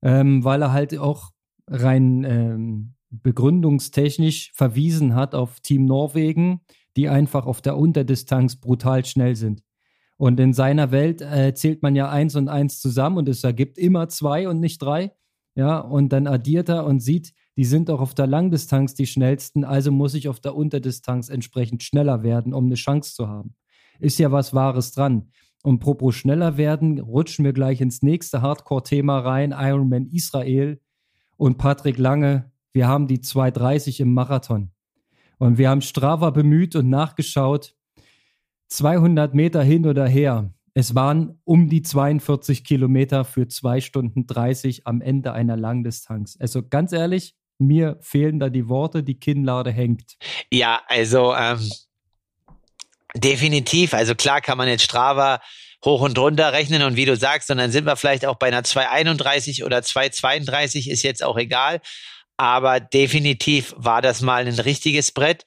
[0.03, 1.31] ähm, weil er halt auch
[1.65, 6.61] rein ähm, begründungstechnisch verwiesen hat auf Team Norwegen,
[6.95, 9.63] die einfach auf der Unterdistanz brutal schnell sind.
[10.15, 13.79] Und in seiner Welt äh, zählt man ja eins und eins zusammen und es ergibt
[13.79, 15.11] immer zwei und nicht drei.
[15.55, 19.65] Ja, und dann addiert er und sieht, die sind auch auf der Langdistanz die schnellsten,
[19.65, 23.53] also muss ich auf der Unterdistanz entsprechend schneller werden, um eine Chance zu haben.
[23.99, 25.33] Ist ja was Wahres dran.
[25.61, 30.79] Und propos schneller werden, rutschen wir gleich ins nächste Hardcore-Thema rein, Ironman Israel
[31.35, 32.49] und Patrick Lange.
[32.71, 34.71] Wir haben die 230 im Marathon.
[35.37, 37.75] Und wir haben Strava bemüht und nachgeschaut.
[38.69, 40.53] 200 Meter hin oder her.
[40.75, 46.37] Es waren um die 42 Kilometer für 2 Stunden 30 am Ende einer Langdistanz.
[46.39, 50.17] Also ganz ehrlich, mir fehlen da die Worte, die Kinnlade hängt.
[50.49, 51.69] Ja, also ähm,
[53.15, 53.93] definitiv.
[53.93, 55.41] Also klar kann man jetzt Strava
[55.83, 58.47] hoch und runter rechnen und wie du sagst, und dann sind wir vielleicht auch bei
[58.47, 61.81] einer 231 oder 232, ist jetzt auch egal.
[62.37, 65.45] Aber definitiv war das mal ein richtiges Brett.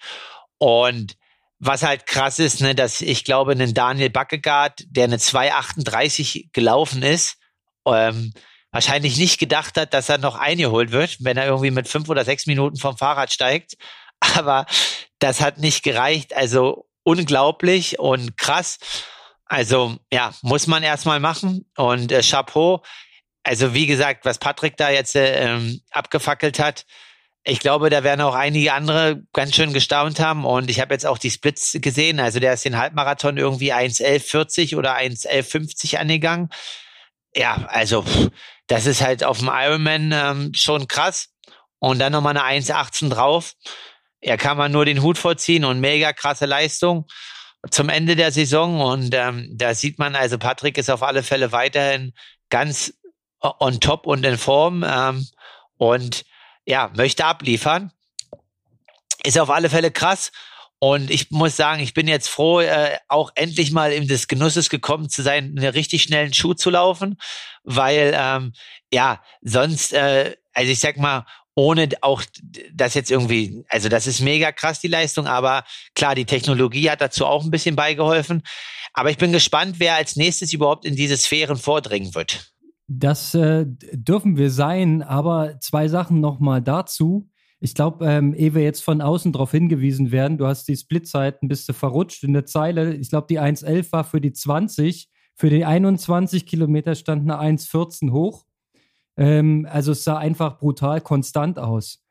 [0.59, 1.16] Und
[1.59, 7.03] was halt krass ist, ne, dass ich glaube, ein Daniel Backegaard, der eine 238 gelaufen
[7.03, 7.38] ist,
[7.87, 8.33] ähm,
[8.72, 12.24] wahrscheinlich nicht gedacht hat, dass er noch eingeholt wird, wenn er irgendwie mit fünf oder
[12.24, 13.76] sechs Minuten vom Fahrrad steigt.
[14.37, 14.66] Aber
[15.18, 16.35] das hat nicht gereicht.
[16.35, 18.78] Also unglaublich und krass.
[19.44, 21.66] Also ja, muss man erstmal machen.
[21.76, 22.82] Und äh, Chapeau.
[23.44, 26.87] Also wie gesagt, was Patrick da jetzt äh, ähm, abgefackelt hat,
[27.44, 30.44] ich glaube, da werden auch einige andere ganz schön gestaunt haben.
[30.44, 32.20] Und ich habe jetzt auch die Splits gesehen.
[32.20, 36.50] Also der ist den Halbmarathon irgendwie 1,11,40 oder 1,11,50 angegangen.
[37.35, 38.05] Ja, also
[38.66, 41.29] das ist halt auf dem Ironman ähm, schon krass.
[41.79, 43.55] Und dann nochmal eine 1,18 drauf.
[44.21, 47.07] Er kann man nur den Hut vorziehen und mega krasse Leistung
[47.71, 48.81] zum Ende der Saison.
[48.81, 52.12] Und ähm, da sieht man also, Patrick ist auf alle Fälle weiterhin
[52.51, 52.95] ganz
[53.40, 54.85] on top und in Form.
[54.87, 55.27] Ähm,
[55.77, 56.25] und
[56.64, 57.92] ja, möchte abliefern.
[59.25, 60.31] Ist auf alle Fälle krass.
[60.85, 64.68] Und ich muss sagen, ich bin jetzt froh, äh, auch endlich mal in des Genusses
[64.68, 67.18] gekommen zu sein, einen richtig schnellen Schuh zu laufen,
[67.62, 68.53] weil ähm,
[68.92, 72.25] ja, sonst, äh, also ich sag mal, ohne auch
[72.75, 75.62] das jetzt irgendwie, also das ist mega krass, die Leistung, aber
[75.95, 78.42] klar, die Technologie hat dazu auch ein bisschen beigeholfen.
[78.92, 82.51] Aber ich bin gespannt, wer als nächstes überhaupt in diese Sphären vordringen wird.
[82.88, 87.29] Das äh, dürfen wir sein, aber zwei Sachen nochmal dazu.
[87.64, 91.46] Ich glaube, ähm, ehe wir jetzt von außen darauf hingewiesen werden, du hast die Splitzeiten,
[91.46, 92.96] bist du verrutscht in der Zeile.
[92.96, 95.09] Ich glaube, die 1,11 war für die 20.
[95.37, 98.46] Für die 21 Kilometer stand eine 1,14 hoch.
[99.16, 102.05] Ähm, also es sah einfach brutal konstant aus.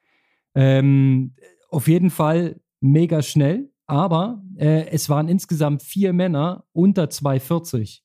[0.56, 1.36] Ähm,
[1.68, 8.00] auf jeden Fall mega schnell, aber äh, es waren insgesamt vier Männer unter 2,40.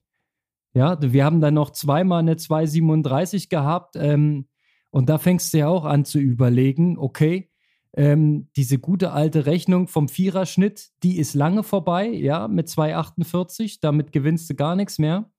[0.75, 3.95] Ja, wir haben dann noch zweimal eine 237 gehabt.
[3.95, 4.49] Ähm,
[4.97, 7.51] und da fängst du ja auch an zu überlegen, okay,
[7.93, 13.81] ähm, diese gute alte Rechnung vom Viererschnitt, die ist lange vorbei, ja, mit 248.
[13.81, 15.31] Damit gewinnst du gar nichts mehr.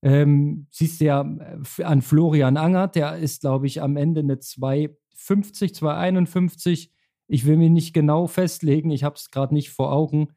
[0.00, 4.38] Ähm, siehst du ja äh, an Florian Angert, der ist, glaube ich, am Ende eine
[4.38, 6.90] 250, 251.
[7.26, 10.28] Ich will mich nicht genau festlegen, ich habe es gerade nicht vor Augen.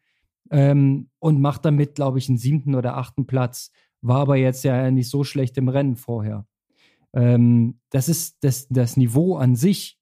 [0.49, 4.91] Ähm, und macht damit, glaube ich, einen siebten oder achten Platz war aber jetzt ja
[4.91, 6.45] nicht so schlecht im Rennen vorher.
[7.13, 9.97] Ähm, das ist das, das Niveau an sich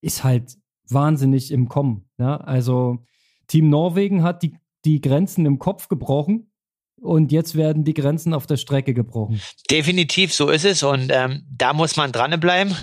[0.00, 0.56] ist halt
[0.88, 2.08] wahnsinnig im Kommen.
[2.18, 2.36] Ja?
[2.36, 3.04] Also
[3.48, 6.52] Team Norwegen hat die, die Grenzen im Kopf gebrochen
[7.00, 9.40] und jetzt werden die Grenzen auf der Strecke gebrochen.
[9.70, 12.76] Definitiv, so ist es und ähm, da muss man dranbleiben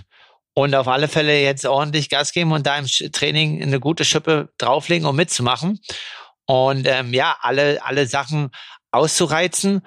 [0.54, 4.50] und auf alle Fälle jetzt ordentlich Gas geben und da im Training eine gute Schippe
[4.58, 5.80] drauflegen, um mitzumachen
[6.46, 8.50] und ähm, ja, alle, alle Sachen
[8.92, 9.82] auszureizen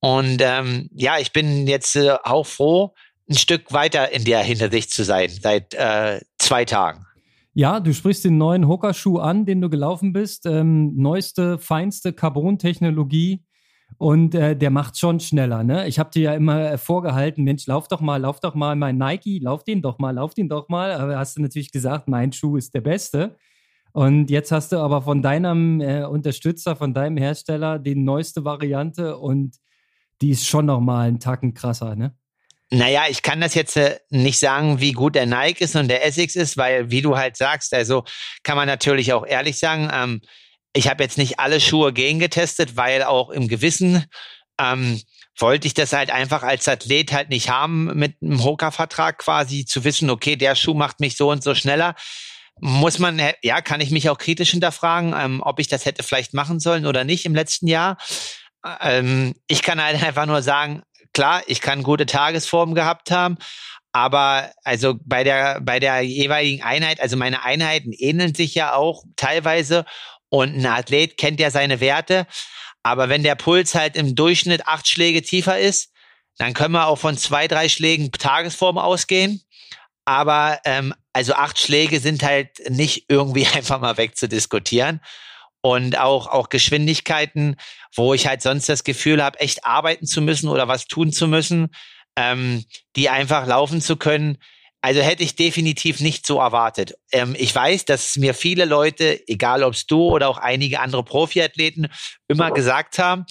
[0.00, 2.94] und ähm, ja, ich bin jetzt äh, auch froh,
[3.28, 7.06] ein Stück weiter in der Hintersicht zu sein, seit äh, zwei Tagen.
[7.54, 10.44] Ja, du sprichst den neuen Hooker-Schuh an, den du gelaufen bist.
[10.44, 13.42] Ähm, neueste, feinste Carbon-Technologie.
[13.98, 15.64] Und äh, der macht schon schneller.
[15.64, 15.88] Ne?
[15.88, 18.98] Ich habe dir ja immer äh, vorgehalten, Mensch, lauf doch mal, lauf doch mal mein
[18.98, 20.92] Nike, lauf den doch mal, lauf den doch mal.
[20.92, 23.36] Aber hast du natürlich gesagt, mein Schuh ist der beste.
[23.92, 29.16] Und jetzt hast du aber von deinem äh, Unterstützer, von deinem Hersteller die neueste Variante
[29.16, 29.56] und
[30.20, 32.14] die ist schon nochmal einen Tacken krasser, ne?
[32.70, 36.04] Naja, ich kann das jetzt äh, nicht sagen, wie gut der Nike ist und der
[36.04, 38.04] Essex ist, weil, wie du halt sagst, also
[38.42, 40.20] kann man natürlich auch ehrlich sagen, ähm,
[40.72, 44.04] ich habe jetzt nicht alle Schuhe gegengetestet, weil auch im Gewissen
[44.58, 45.00] ähm,
[45.38, 49.84] wollte ich das halt einfach als Athlet halt nicht haben, mit einem Hoka-Vertrag quasi zu
[49.84, 51.94] wissen, okay, der Schuh macht mich so und so schneller.
[52.58, 56.02] Muss man, äh, ja, kann ich mich auch kritisch hinterfragen, ähm, ob ich das hätte
[56.02, 57.98] vielleicht machen sollen oder nicht im letzten Jahr.
[58.80, 60.82] Ähm, ich kann halt einfach nur sagen,
[61.16, 63.38] klar, ich kann gute Tagesformen gehabt haben,
[63.90, 69.02] aber also bei der, bei der jeweiligen Einheit, also meine Einheiten ähneln sich ja auch
[69.16, 69.86] teilweise
[70.28, 72.26] und ein Athlet kennt ja seine Werte.
[72.82, 75.90] Aber wenn der Puls halt im Durchschnitt acht Schläge tiefer ist,
[76.36, 79.40] dann können wir auch von zwei, drei Schlägen Tagesform ausgehen.
[80.04, 85.00] Aber ähm, also acht Schläge sind halt nicht irgendwie einfach mal wegzudiskutieren
[85.66, 87.56] und auch, auch Geschwindigkeiten,
[87.96, 91.26] wo ich halt sonst das Gefühl habe, echt arbeiten zu müssen oder was tun zu
[91.26, 91.74] müssen,
[92.16, 94.38] ähm, die einfach laufen zu können.
[94.80, 96.94] Also hätte ich definitiv nicht so erwartet.
[97.10, 101.02] Ähm, ich weiß, dass mir viele Leute, egal ob es du oder auch einige andere
[101.02, 101.88] Profiathleten,
[102.28, 103.26] immer gesagt haben,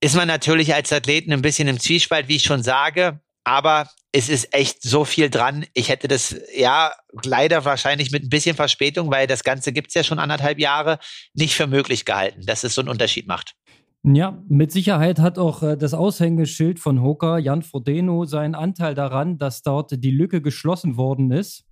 [0.00, 3.18] ist man natürlich als Athleten ein bisschen im Zwiespalt, wie ich schon sage.
[3.46, 5.66] Aber es ist echt so viel dran.
[5.72, 6.90] Ich hätte das ja
[7.22, 10.98] leider wahrscheinlich mit ein bisschen Verspätung, weil das Ganze gibt's ja schon anderthalb Jahre,
[11.32, 13.54] nicht für möglich gehalten, dass es so einen Unterschied macht.
[14.02, 19.38] Ja, mit Sicherheit hat auch äh, das Aushängeschild von Hoka, Jan Frodeno, seinen Anteil daran,
[19.38, 21.64] dass dort die Lücke geschlossen worden ist.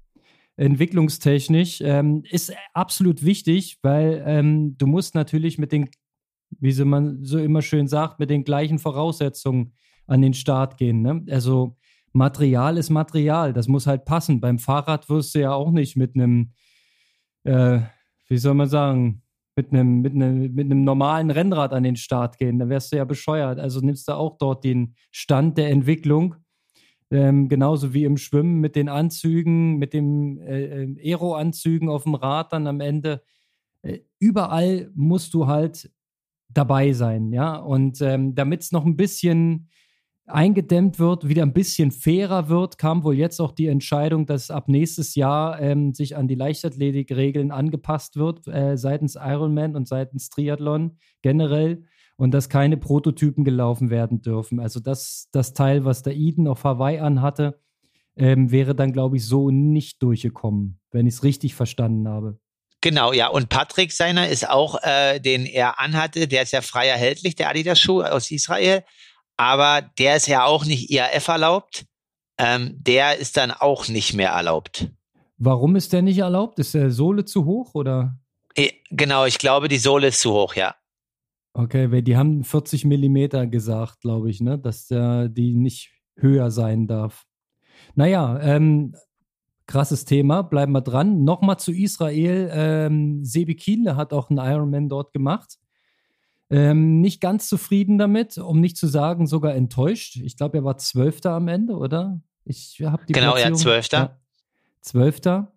[0.56, 5.90] Entwicklungstechnisch ähm, ist absolut wichtig, weil ähm, du musst natürlich mit den,
[6.60, 9.74] wie man so immer schön sagt, mit den gleichen Voraussetzungen
[10.06, 11.02] an den Start gehen.
[11.02, 11.24] Ne?
[11.30, 11.76] Also
[12.12, 14.40] Material ist Material, das muss halt passen.
[14.40, 16.52] Beim Fahrrad wirst du ja auch nicht mit einem,
[17.44, 17.80] äh,
[18.28, 19.22] wie soll man sagen,
[19.56, 22.58] mit einem, mit, einem, mit einem normalen Rennrad an den Start gehen.
[22.58, 23.58] Da wärst du ja bescheuert.
[23.58, 26.36] Also nimmst du auch dort den Stand der Entwicklung.
[27.10, 32.14] Ähm, genauso wie im Schwimmen mit den Anzügen, mit den äh, äh, Aero-Anzügen auf dem
[32.14, 33.22] Rad dann am Ende.
[33.82, 35.90] Äh, überall musst du halt
[36.48, 37.56] dabei sein, ja.
[37.56, 39.68] Und ähm, damit es noch ein bisschen
[40.26, 44.68] eingedämmt wird, wieder ein bisschen fairer wird, kam wohl jetzt auch die Entscheidung, dass ab
[44.68, 50.98] nächstes Jahr ähm, sich an die Leichtathletikregeln angepasst wird, äh, seitens Ironman und seitens Triathlon
[51.22, 51.84] generell
[52.16, 54.60] und dass keine Prototypen gelaufen werden dürfen.
[54.60, 57.60] Also das, das Teil, was der Eden auf Hawaii anhatte,
[58.16, 62.38] ähm, wäre dann, glaube ich, so nicht durchgekommen, wenn ich es richtig verstanden habe.
[62.80, 63.28] Genau, ja.
[63.28, 67.48] Und Patrick seiner ist auch, äh, den er anhatte, der ist ja frei erhältlich, der
[67.48, 68.84] Adidas-Schuh aus Israel
[69.36, 71.86] aber der ist ja auch nicht IAF erlaubt.
[72.38, 74.90] Ähm, der ist dann auch nicht mehr erlaubt.
[75.38, 76.58] Warum ist der nicht erlaubt?
[76.58, 78.18] Ist der Sohle zu hoch oder?
[78.90, 80.74] Genau, ich glaube, die Sohle ist zu hoch, ja.
[81.54, 86.50] Okay, weil die haben 40 Millimeter gesagt, glaube ich, ne, dass der, die nicht höher
[86.50, 87.24] sein darf.
[87.94, 88.94] Naja, ähm,
[89.66, 91.24] krasses Thema, bleiben wir dran.
[91.24, 92.50] Nochmal zu Israel.
[92.52, 95.58] Ähm, Sebi Kienle hat auch einen Ironman dort gemacht.
[96.54, 100.16] Ähm, nicht ganz zufrieden damit, um nicht zu sagen, sogar enttäuscht.
[100.22, 102.20] Ich glaube, er war Zwölfter am Ende, oder?
[102.44, 104.20] Ich habe die Genau, Platzierung, ja, Zwölfter.
[104.80, 105.52] Zwölfter.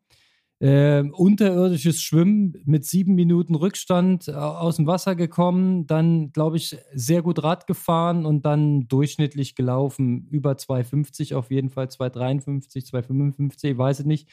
[0.59, 6.75] Ähm, unterirdisches Schwimmen mit sieben Minuten Rückstand äh, aus dem Wasser gekommen, dann, glaube ich,
[6.95, 13.69] sehr gut Rad gefahren und dann durchschnittlich gelaufen, über 2,50 auf jeden Fall, 2,53, 2,55,
[13.69, 14.29] ich weiß es nicht.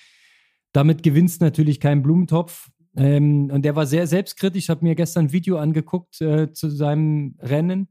[0.72, 2.70] Damit gewinnst natürlich keinen Blumentopf.
[2.96, 4.64] Ähm, und der war sehr selbstkritisch.
[4.64, 7.88] Ich habe mir gestern ein Video angeguckt äh, zu seinem Rennen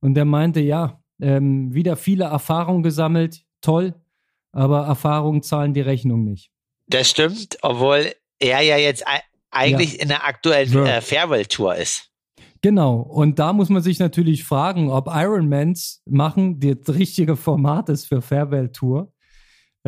[0.00, 3.94] und der meinte, ja, ähm, wieder viele Erfahrungen gesammelt, toll,
[4.52, 6.50] aber Erfahrungen zahlen die Rechnung nicht.
[6.86, 9.04] Das stimmt, obwohl er ja jetzt
[9.50, 10.02] eigentlich ja.
[10.02, 12.10] in der aktuellen äh, Farewell-Tour ist.
[12.60, 18.06] Genau, und da muss man sich natürlich fragen, ob Ironmans machen das richtige Format ist
[18.06, 19.12] für Farewell Tour.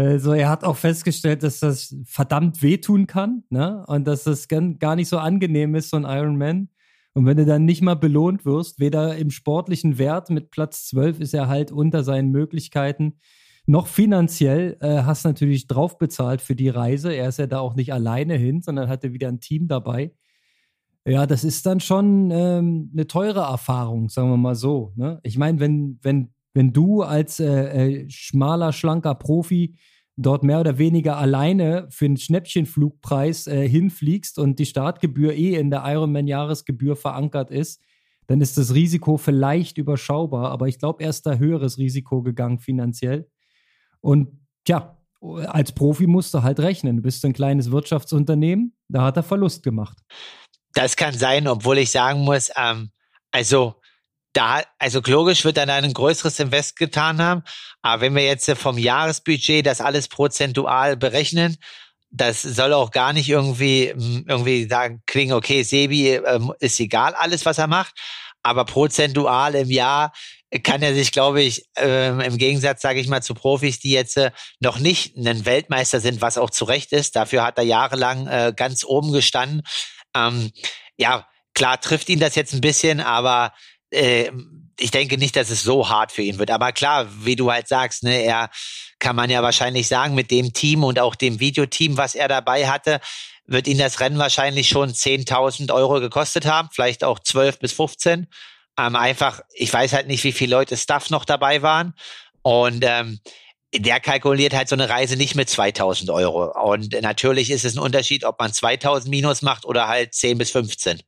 [0.01, 3.85] Also er hat auch festgestellt, dass das verdammt wehtun kann, ne?
[3.87, 6.71] Und dass das gar nicht so angenehm ist, so ein Ironman.
[7.13, 11.21] Und wenn du dann nicht mal belohnt wirst, weder im sportlichen Wert mit Platz 12
[11.21, 13.19] ist er halt unter seinen Möglichkeiten,
[13.67, 17.13] noch finanziell äh, hast natürlich drauf bezahlt für die Reise.
[17.13, 20.15] Er ist ja da auch nicht alleine hin, sondern hatte wieder ein Team dabei.
[21.05, 24.93] Ja, das ist dann schon ähm, eine teure Erfahrung, sagen wir mal so.
[24.97, 25.21] Ne?
[25.25, 29.77] Ich meine, wenn, wenn wenn du als äh, äh, schmaler, schlanker Profi
[30.21, 35.71] dort mehr oder weniger alleine für einen Schnäppchenflugpreis äh, hinfliegst und die Startgebühr eh in
[35.71, 37.83] der Ironman-Jahresgebühr verankert ist,
[38.27, 40.51] dann ist das Risiko vielleicht überschaubar.
[40.51, 43.29] Aber ich glaube, er ist da höheres Risiko gegangen finanziell.
[44.01, 44.29] Und
[44.65, 46.97] tja, als Profi musst du halt rechnen.
[46.97, 49.99] Du bist ein kleines Wirtschaftsunternehmen, da hat er Verlust gemacht.
[50.75, 52.91] Das kann sein, obwohl ich sagen muss, ähm,
[53.33, 53.75] also
[54.33, 57.43] da, also logisch wird dann ein größeres Invest getan haben.
[57.83, 61.57] Aber wenn wir jetzt vom Jahresbudget das alles prozentual berechnen,
[62.11, 67.15] das soll auch gar nicht irgendwie, hm, irgendwie sagen, klingen, okay, Sebi ähm, ist egal
[67.15, 67.95] alles, was er macht.
[68.43, 70.13] Aber prozentual im Jahr
[70.65, 74.17] kann er sich, glaube ich, ähm, im Gegensatz, sage ich mal, zu Profis, die jetzt
[74.17, 77.15] äh, noch nicht ein Weltmeister sind, was auch zu Recht ist.
[77.15, 79.63] Dafür hat er jahrelang äh, ganz oben gestanden.
[80.17, 80.51] Ähm,
[80.97, 83.53] ja, klar trifft ihn das jetzt ein bisschen, aber
[83.91, 84.31] äh,
[84.79, 86.51] ich denke nicht, dass es so hart für ihn wird.
[86.51, 88.51] Aber klar, wie du halt sagst, ne, er
[88.99, 92.67] kann man ja wahrscheinlich sagen, mit dem Team und auch dem Videoteam, was er dabei
[92.67, 93.01] hatte,
[93.47, 98.27] wird ihn das Rennen wahrscheinlich schon 10.000 Euro gekostet haben, vielleicht auch 12 bis 15.
[98.79, 101.95] Ähm, einfach, ich weiß halt nicht, wie viele Leute Staff noch dabei waren.
[102.43, 103.19] Und ähm,
[103.75, 106.51] der kalkuliert halt so eine Reise nicht mit 2000 Euro.
[106.71, 110.51] Und natürlich ist es ein Unterschied, ob man 2000 Minus macht oder halt 10 bis
[110.51, 111.01] 15.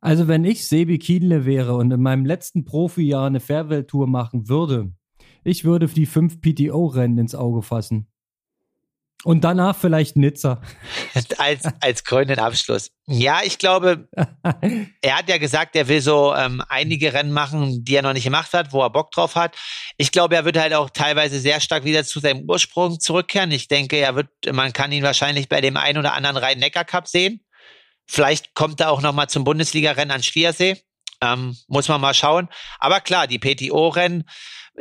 [0.00, 4.92] Also wenn ich Sebi Kienle wäre und in meinem letzten Profijahr eine Fairwell-Tour machen würde,
[5.44, 8.08] ich würde die fünf PTO-Rennen ins Auge fassen.
[9.24, 10.60] Und danach vielleicht Nizza.
[11.38, 12.92] als, als krönenden Abschluss.
[13.06, 14.08] Ja, ich glaube,
[15.02, 18.24] er hat ja gesagt, er will so ähm, einige Rennen machen, die er noch nicht
[18.24, 19.56] gemacht hat, wo er Bock drauf hat.
[19.96, 23.50] Ich glaube, er wird halt auch teilweise sehr stark wieder zu seinem Ursprung zurückkehren.
[23.50, 27.40] Ich denke, er wird, man kann ihn wahrscheinlich bei dem einen oder anderen Rhein-Neckar-Cup sehen.
[28.06, 30.80] Vielleicht kommt er auch noch mal zum Bundesliga-Rennen an Schliersee.
[31.22, 32.48] Ähm, muss man mal schauen.
[32.78, 34.24] Aber klar, die PTO-Rennen,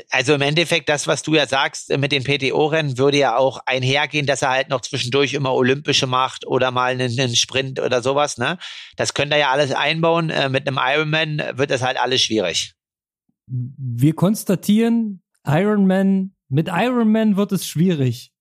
[0.09, 4.25] also im Endeffekt das, was du ja sagst mit den PTO-Rennen, würde ja auch einhergehen,
[4.25, 8.37] dass er halt noch zwischendurch immer Olympische macht oder mal einen, einen Sprint oder sowas.
[8.37, 8.57] Ne?
[8.97, 10.29] Das könnte er ja alles einbauen.
[10.29, 12.73] Äh, mit einem Ironman wird das halt alles schwierig.
[13.47, 18.31] Wir konstatieren, Ironman, mit Ironman wird es schwierig.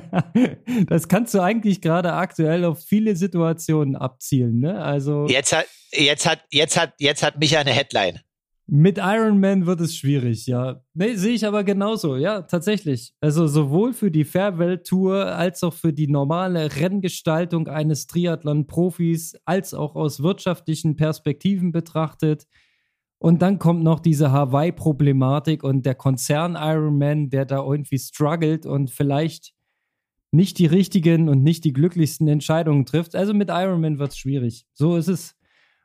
[0.88, 4.82] das kannst du eigentlich gerade aktuell auf viele Situationen abzielen, ne?
[4.82, 8.20] Also jetzt hat jetzt hat jetzt hat jetzt hat Micha eine Headline.
[8.74, 10.80] Mit Ironman wird es schwierig, ja.
[10.94, 13.12] Nee, sehe ich aber genauso, ja, tatsächlich.
[13.20, 19.96] Also sowohl für die Fairwell-Tour als auch für die normale Renngestaltung eines Triathlon-Profis, als auch
[19.96, 22.46] aus wirtschaftlichen Perspektiven betrachtet.
[23.18, 28.90] Und dann kommt noch diese Hawaii-Problematik und der Konzern Ironman, der da irgendwie struggelt und
[28.90, 29.52] vielleicht
[30.32, 33.14] nicht die richtigen und nicht die glücklichsten Entscheidungen trifft.
[33.14, 34.66] Also mit Ironman wird es schwierig.
[34.72, 35.36] So ist es.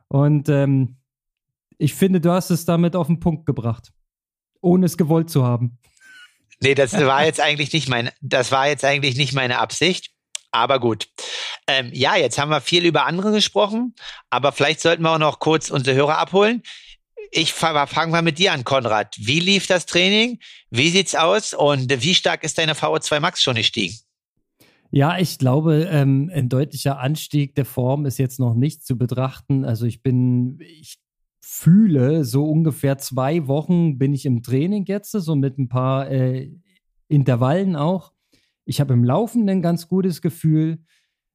[0.07, 0.97] Und ähm,
[1.77, 3.91] ich finde, du hast es damit auf den Punkt gebracht,
[4.61, 5.77] ohne es gewollt zu haben.
[6.61, 10.11] Nee, das war jetzt eigentlich nicht mein, das war jetzt eigentlich nicht meine Absicht.
[10.51, 11.09] Aber gut.
[11.67, 13.93] Ähm, ja, jetzt haben wir viel über andere gesprochen,
[14.29, 16.63] aber vielleicht sollten wir auch noch kurz unsere Hörer abholen.
[17.31, 19.13] Ich fange mal mit dir an, Konrad.
[19.19, 20.39] Wie lief das Training?
[20.69, 21.53] Wie sieht's aus?
[21.53, 23.99] Und wie stark ist deine VO2 Max schon gestiegen?
[24.91, 29.65] Ja, ich glaube, ähm, ein deutlicher Anstieg der Form ist jetzt noch nicht zu betrachten.
[29.65, 30.97] Also ich bin, ich
[31.41, 36.51] fühle, so ungefähr zwei Wochen bin ich im Training jetzt, so mit ein paar äh,
[37.07, 38.13] Intervallen auch.
[38.65, 40.79] Ich habe im Laufen ein ganz gutes Gefühl.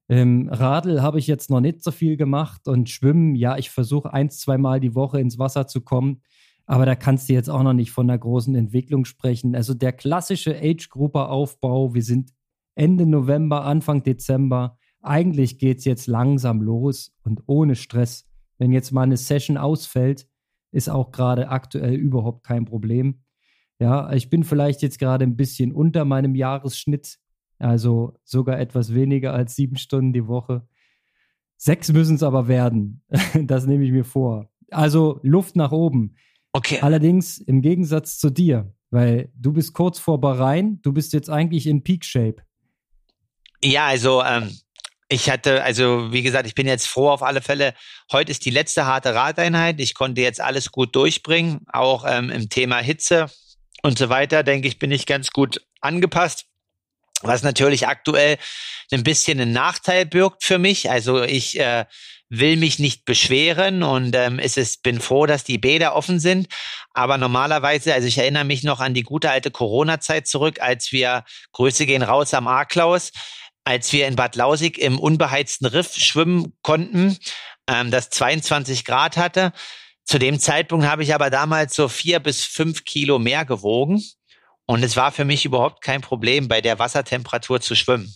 [0.09, 4.13] Ähm, Radl habe ich jetzt noch nicht so viel gemacht und Schwimmen, ja, ich versuche
[4.13, 6.23] ein, zwei Mal die Woche ins Wasser zu kommen.
[6.67, 9.55] Aber da kannst du jetzt auch noch nicht von einer großen Entwicklung sprechen.
[9.55, 12.33] Also der klassische Age-Gruppe-Aufbau, wir sind
[12.75, 14.79] Ende November, Anfang Dezember.
[15.01, 18.29] Eigentlich geht es jetzt langsam los und ohne Stress.
[18.59, 20.27] Wenn jetzt mal eine Session ausfällt,
[20.71, 23.23] ist auch gerade aktuell überhaupt kein Problem.
[23.79, 27.19] Ja, ich bin vielleicht jetzt gerade ein bisschen unter meinem Jahresschnitt,
[27.59, 30.67] also sogar etwas weniger als sieben Stunden die Woche.
[31.57, 33.03] Sechs müssen es aber werden.
[33.45, 34.51] Das nehme ich mir vor.
[34.71, 36.15] Also Luft nach oben.
[36.53, 36.79] Okay.
[36.81, 41.67] Allerdings im Gegensatz zu dir, weil du bist kurz vor Bahrain, du bist jetzt eigentlich
[41.67, 42.43] in Peak Shape.
[43.65, 44.59] Ja, also ähm,
[45.09, 47.75] ich hatte, also wie gesagt, ich bin jetzt froh auf alle Fälle.
[48.11, 49.79] Heute ist die letzte harte Radeinheit.
[49.79, 53.31] Ich konnte jetzt alles gut durchbringen, auch ähm, im Thema Hitze
[53.83, 54.43] und so weiter.
[54.43, 56.47] Denke ich, bin ich ganz gut angepasst.
[57.21, 58.37] Was natürlich aktuell
[58.91, 60.91] ein bisschen einen Nachteil birgt für mich.
[60.91, 61.85] Also ich äh,
[62.31, 66.49] will mich nicht beschweren und ähm, es ist, bin froh, dass die Bäder offen sind.
[66.95, 71.25] Aber normalerweise, also ich erinnere mich noch an die gute alte Corona-Zeit zurück, als wir
[71.53, 73.13] Grüße gehen raus am A-Klaus
[73.65, 77.17] als wir in Bad Lausig im unbeheizten Riff schwimmen konnten,
[77.69, 79.53] ähm, das 22 Grad hatte.
[80.05, 84.03] Zu dem Zeitpunkt habe ich aber damals so vier bis fünf Kilo mehr gewogen.
[84.67, 88.15] Und es war für mich überhaupt kein Problem, bei der Wassertemperatur zu schwimmen.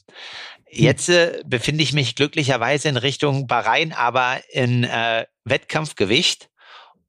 [0.69, 6.49] Jetzt äh, befinde ich mich glücklicherweise in Richtung Bahrain, aber in äh, Wettkampfgewicht.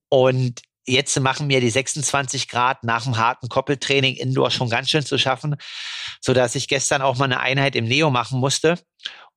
[0.10, 5.06] Und jetzt machen mir die 26 Grad nach dem harten Koppeltraining Indoor schon ganz schön
[5.06, 5.56] zu schaffen,
[6.22, 8.80] so dass ich gestern auch mal eine Einheit im Neo machen musste.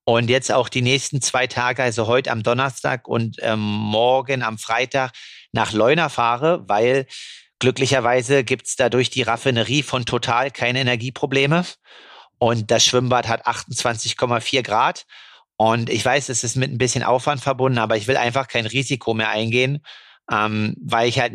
[0.03, 4.57] Und jetzt auch die nächsten zwei Tage, also heute am Donnerstag und ähm, morgen am
[4.57, 5.11] Freitag
[5.51, 7.05] nach Leuna fahre, weil
[7.59, 11.65] glücklicherweise gibt's da durch die Raffinerie von Total keine Energieprobleme.
[12.39, 15.05] Und das Schwimmbad hat 28,4 Grad.
[15.57, 18.65] Und ich weiß, es ist mit ein bisschen Aufwand verbunden, aber ich will einfach kein
[18.65, 19.83] Risiko mehr eingehen
[20.31, 21.33] ähm, weil ich halt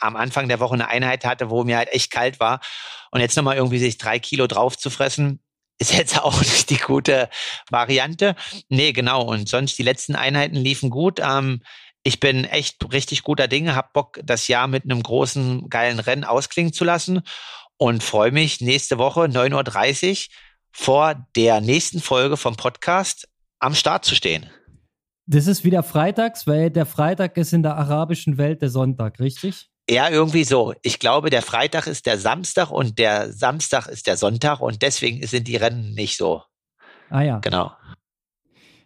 [0.00, 2.60] am Anfang der Woche eine Einheit hatte, wo mir halt echt kalt war.
[3.10, 5.40] Und jetzt nochmal irgendwie sich drei Kilo drauf zu fressen,
[5.78, 7.28] ist jetzt auch nicht die gute
[7.70, 8.36] Variante.
[8.68, 9.22] Nee, genau.
[9.22, 11.20] Und sonst die letzten Einheiten liefen gut.
[11.20, 11.62] Ähm,
[12.04, 16.24] ich bin echt richtig guter Dinge, hab Bock, das Jahr mit einem großen, geilen Rennen
[16.24, 17.22] ausklingen zu lassen
[17.78, 20.34] und freue mich nächste Woche 9.30 Uhr
[20.70, 23.26] vor der nächsten Folge vom Podcast
[23.58, 24.50] am Start zu stehen.
[25.26, 29.70] Das ist wieder freitags, weil der Freitag ist in der arabischen Welt der Sonntag, richtig?
[29.88, 30.74] Ja, irgendwie so.
[30.82, 35.26] Ich glaube, der Freitag ist der Samstag und der Samstag ist der Sonntag und deswegen
[35.26, 36.42] sind die Rennen nicht so.
[37.10, 37.38] Ah ja.
[37.38, 37.72] Genau.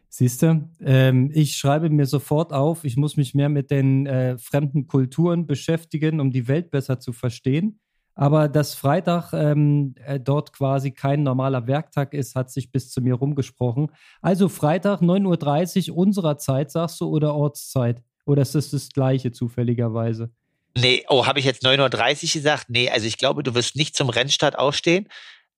[0.09, 4.39] Siehst du, ähm, ich schreibe mir sofort auf, ich muss mich mehr mit den äh,
[4.39, 7.81] fremden Kulturen beschäftigen, um die Welt besser zu verstehen.
[8.21, 13.01] Aber dass Freitag ähm, äh, dort quasi kein normaler Werktag ist, hat sich bis zu
[13.01, 13.93] mir rumgesprochen.
[14.21, 18.03] Also Freitag 9.30 Uhr unserer Zeit, sagst du, oder Ortszeit?
[18.27, 20.33] Oder ist das das gleiche zufälligerweise?
[20.77, 22.65] Nee, oh, habe ich jetzt 9.30 Uhr gesagt?
[22.71, 25.09] Nee, also ich glaube, du wirst nicht zum Rennstart aufstehen.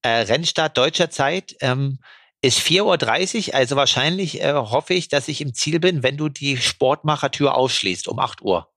[0.02, 1.98] Äh, Rennstart deutscher Zeit ähm,
[2.42, 6.28] ist 4.30 Uhr, also wahrscheinlich äh, hoffe ich, dass ich im Ziel bin, wenn du
[6.28, 8.69] die Sportmachertür ausschließt um 8 Uhr.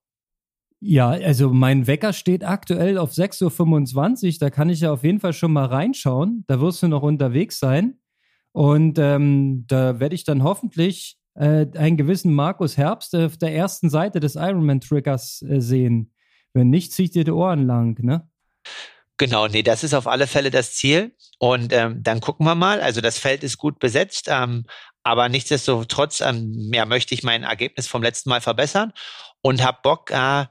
[0.86, 4.38] Ja, also mein Wecker steht aktuell auf 6.25 Uhr.
[4.38, 6.44] Da kann ich ja auf jeden Fall schon mal reinschauen.
[6.46, 8.00] Da wirst du noch unterwegs sein.
[8.52, 13.88] Und ähm, da werde ich dann hoffentlich äh, einen gewissen Markus Herbst auf der ersten
[13.88, 16.12] Seite des Ironman-Triggers äh, sehen.
[16.52, 18.28] Wenn nicht, zieht dir die Ohren lang, ne?
[19.16, 21.14] Genau, nee, das ist auf alle Fälle das Ziel.
[21.38, 22.82] Und ähm, dann gucken wir mal.
[22.82, 24.66] Also das Feld ist gut besetzt, ähm,
[25.02, 28.92] aber nichtsdestotrotz ähm, ja, möchte ich mein Ergebnis vom letzten Mal verbessern
[29.44, 30.46] und hab Bock, äh,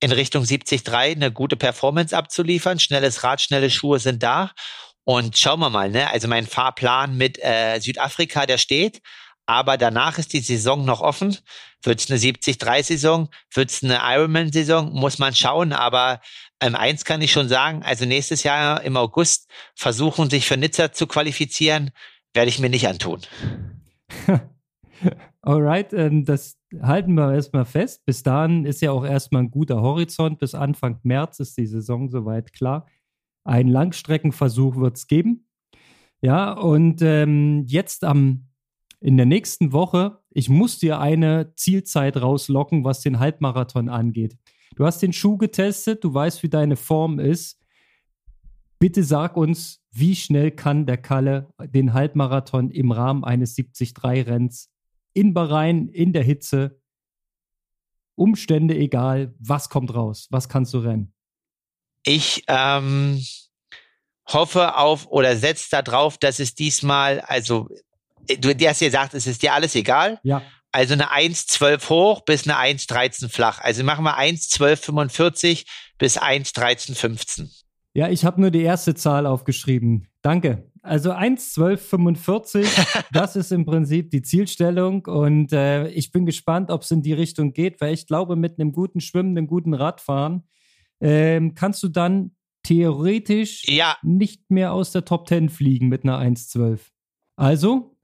[0.00, 2.78] in Richtung 73 eine gute Performance abzuliefern.
[2.78, 4.52] Schnelles Rad, schnelle Schuhe sind da.
[5.04, 6.10] Und schauen wir mal, ne?
[6.10, 9.02] Also mein Fahrplan mit äh, Südafrika, der steht.
[9.44, 11.36] Aber danach ist die Saison noch offen.
[11.82, 13.28] Wird es eine 70-3-Saison?
[13.52, 14.92] Wird es eine Ironman-Saison?
[14.92, 15.74] Muss man schauen.
[15.74, 16.20] Aber
[16.60, 20.92] ähm, eins kann ich schon sagen, also nächstes Jahr im August versuchen, sich für Nizza
[20.92, 21.90] zu qualifizieren,
[22.32, 23.20] werde ich mir nicht antun.
[25.42, 28.04] Alright, ähm, das halten wir erstmal fest.
[28.04, 30.38] Bis dahin ist ja auch erstmal ein guter Horizont.
[30.38, 32.86] Bis Anfang März ist die Saison soweit klar.
[33.44, 35.48] Ein Langstreckenversuch wird es geben.
[36.20, 38.48] Ja, und ähm, jetzt am
[39.00, 44.36] in der nächsten Woche, ich muss dir eine Zielzeit rauslocken, was den Halbmarathon angeht.
[44.74, 47.60] Du hast den Schuh getestet, du weißt, wie deine Form ist.
[48.80, 54.70] Bitte sag uns, wie schnell kann der Kalle den Halbmarathon im Rahmen eines 73-Renns
[55.18, 56.80] in Bahrain, in der Hitze,
[58.14, 60.28] Umstände egal, was kommt raus?
[60.30, 61.12] Was kannst du rennen?
[62.04, 63.20] Ich ähm,
[64.26, 67.68] hoffe auf oder setze darauf, dass es diesmal, also
[68.38, 70.20] du hast ja gesagt, es ist dir alles egal.
[70.22, 70.42] Ja.
[70.70, 73.60] Also eine 1,12 hoch bis eine 1,13 flach.
[73.60, 75.66] Also machen wir 1,1245
[75.98, 77.48] bis 1,1315.
[77.94, 80.08] Ja, ich habe nur die erste Zahl aufgeschrieben.
[80.22, 80.70] Danke.
[80.88, 86.90] Also 1,1245, das ist im Prinzip die Zielstellung und äh, ich bin gespannt, ob es
[86.90, 90.48] in die Richtung geht, weil ich glaube, mit einem guten Schwimmen, einem guten Radfahren
[91.00, 92.32] ähm, kannst du dann
[92.62, 93.96] theoretisch ja.
[94.02, 96.80] nicht mehr aus der Top 10 fliegen mit einer 1,12.
[97.36, 97.94] Also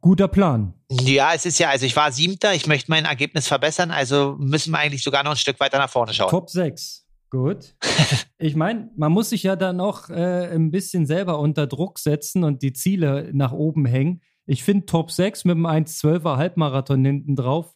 [0.00, 0.72] Guter Plan.
[0.90, 4.70] Ja, es ist ja, also ich war Siebter, ich möchte mein Ergebnis verbessern, also müssen
[4.72, 6.30] wir eigentlich sogar noch ein Stück weiter nach vorne schauen.
[6.30, 7.06] Top 6.
[7.30, 7.76] Gut.
[8.38, 12.44] ich meine, man muss sich ja dann auch äh, ein bisschen selber unter Druck setzen
[12.44, 14.20] und die Ziele nach oben hängen.
[14.46, 17.74] Ich finde Top 6 mit einem 1,12er Halbmarathon hinten drauf,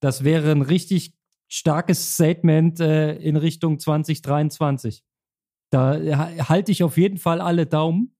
[0.00, 1.14] das wäre ein richtig
[1.48, 5.02] starkes Statement äh, in Richtung 2023.
[5.70, 8.14] Da äh, halte ich auf jeden Fall alle Daumen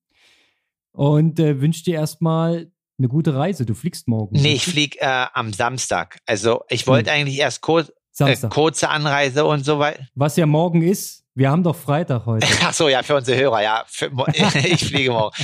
[0.93, 3.66] und äh, wünsche dir erstmal eine gute Reise.
[3.66, 4.37] Du fliegst morgen.
[4.41, 6.18] Nee, ich fliege äh, am Samstag.
[6.26, 7.18] Also ich wollte hm.
[7.18, 10.07] eigentlich erst kurz, äh, kurze Anreise und so weiter.
[10.15, 11.25] Was ja morgen ist.
[11.37, 12.47] Wir haben doch Freitag heute.
[12.62, 13.85] Ach so, ja, für unsere Hörer, ja.
[13.89, 14.07] Für,
[14.55, 15.35] ich fliege morgen.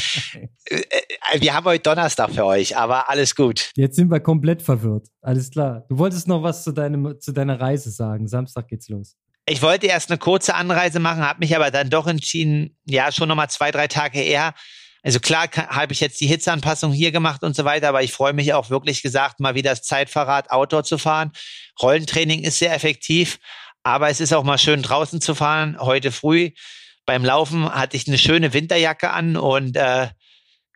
[0.67, 3.73] Äh, äh, wir haben heute Donnerstag für euch, aber alles gut.
[3.75, 5.09] Jetzt sind wir komplett verwirrt.
[5.21, 5.85] Alles klar.
[5.89, 8.29] Du wolltest noch was zu, deinem, zu deiner Reise sagen.
[8.29, 9.17] Samstag geht's los.
[9.47, 13.29] Ich wollte erst eine kurze Anreise machen, habe mich aber dann doch entschieden, ja, schon
[13.29, 14.55] nochmal zwei, drei Tage eher
[15.03, 18.33] also klar habe ich jetzt die Hitzeanpassung hier gemacht und so weiter, aber ich freue
[18.33, 21.33] mich auch wirklich gesagt, mal wieder das Zeitfahrrad Outdoor zu fahren.
[21.81, 23.39] Rollentraining ist sehr effektiv,
[23.83, 25.77] aber es ist auch mal schön draußen zu fahren.
[25.81, 26.51] Heute früh
[27.07, 30.09] beim Laufen hatte ich eine schöne Winterjacke an und äh,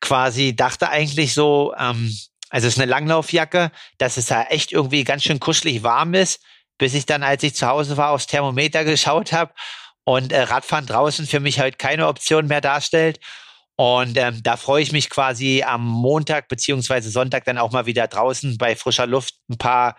[0.01, 2.12] quasi dachte eigentlich so, ähm,
[2.51, 6.41] also es ist eine Langlaufjacke, dass es da echt irgendwie ganz schön kuschelig warm ist,
[6.79, 9.53] bis ich dann, als ich zu Hause war, aufs Thermometer geschaut habe
[10.05, 13.20] und äh, Radfahren draußen für mich halt keine Option mehr darstellt.
[13.77, 18.07] Und ähm, da freue ich mich quasi am Montag beziehungsweise Sonntag dann auch mal wieder
[18.07, 19.97] draußen bei frischer Luft ein paar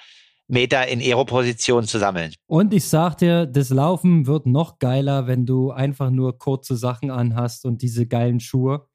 [0.48, 2.34] Meter in Aero-Position zu sammeln.
[2.46, 7.10] Und ich sag dir, das Laufen wird noch geiler, wenn du einfach nur kurze Sachen
[7.10, 8.88] anhast und diese geilen Schuhe.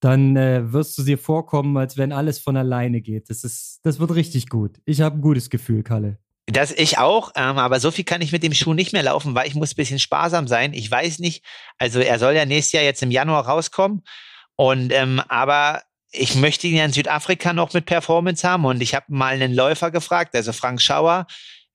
[0.00, 3.30] Dann äh, wirst du dir vorkommen, als wenn alles von alleine geht.
[3.30, 4.80] Das ist, das wird richtig gut.
[4.84, 6.18] Ich habe ein gutes Gefühl, Kalle.
[6.52, 9.34] Das ich auch, ähm, aber so viel kann ich mit dem Schuh nicht mehr laufen,
[9.34, 10.74] weil ich muss ein bisschen sparsam sein.
[10.74, 11.44] Ich weiß nicht,
[11.78, 14.02] also er soll ja nächstes Jahr jetzt im Januar rauskommen.
[14.56, 18.66] Und ähm, aber ich möchte ihn ja in Südafrika noch mit Performance haben.
[18.66, 21.26] Und ich habe mal einen Läufer gefragt, also Frank Schauer,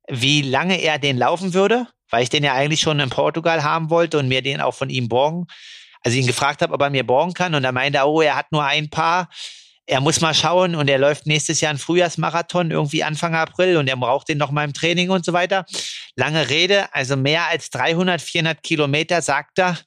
[0.07, 3.89] wie lange er den laufen würde, weil ich den ja eigentlich schon in Portugal haben
[3.89, 5.47] wollte und mir den auch von ihm borgen.
[6.03, 7.55] Also ihn gefragt habe, ob er mir borgen kann.
[7.55, 9.27] Und er meinte, oh, er hat nur ein paar
[9.87, 13.87] er muss mal schauen und er läuft nächstes Jahr einen Frühjahrsmarathon irgendwie Anfang April und
[13.87, 15.65] er braucht den noch mal im Training und so weiter.
[16.15, 19.77] Lange Rede, also mehr als 300, 400 Kilometer, sagt er,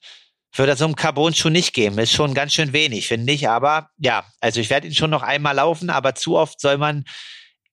[0.54, 1.98] würde so einem Carbon schon nicht geben.
[1.98, 3.48] Ist schon ganz schön wenig, finde ich.
[3.48, 7.04] Aber ja, also ich werde ihn schon noch einmal laufen, aber zu oft soll man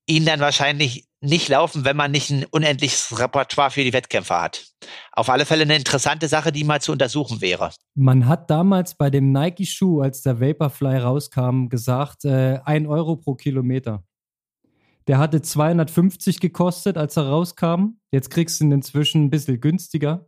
[0.05, 4.65] ihn dann wahrscheinlich nicht laufen, wenn man nicht ein unendliches Repertoire für die Wettkämpfe hat.
[5.11, 7.71] Auf alle Fälle eine interessante Sache, die mal zu untersuchen wäre.
[7.95, 13.35] Man hat damals bei dem Nike-Schuh, als der Vaporfly rauskam, gesagt, äh, ein Euro pro
[13.35, 14.03] Kilometer.
[15.07, 17.99] Der hatte 250 gekostet, als er rauskam.
[18.11, 20.27] Jetzt kriegst du ihn inzwischen ein bisschen günstiger.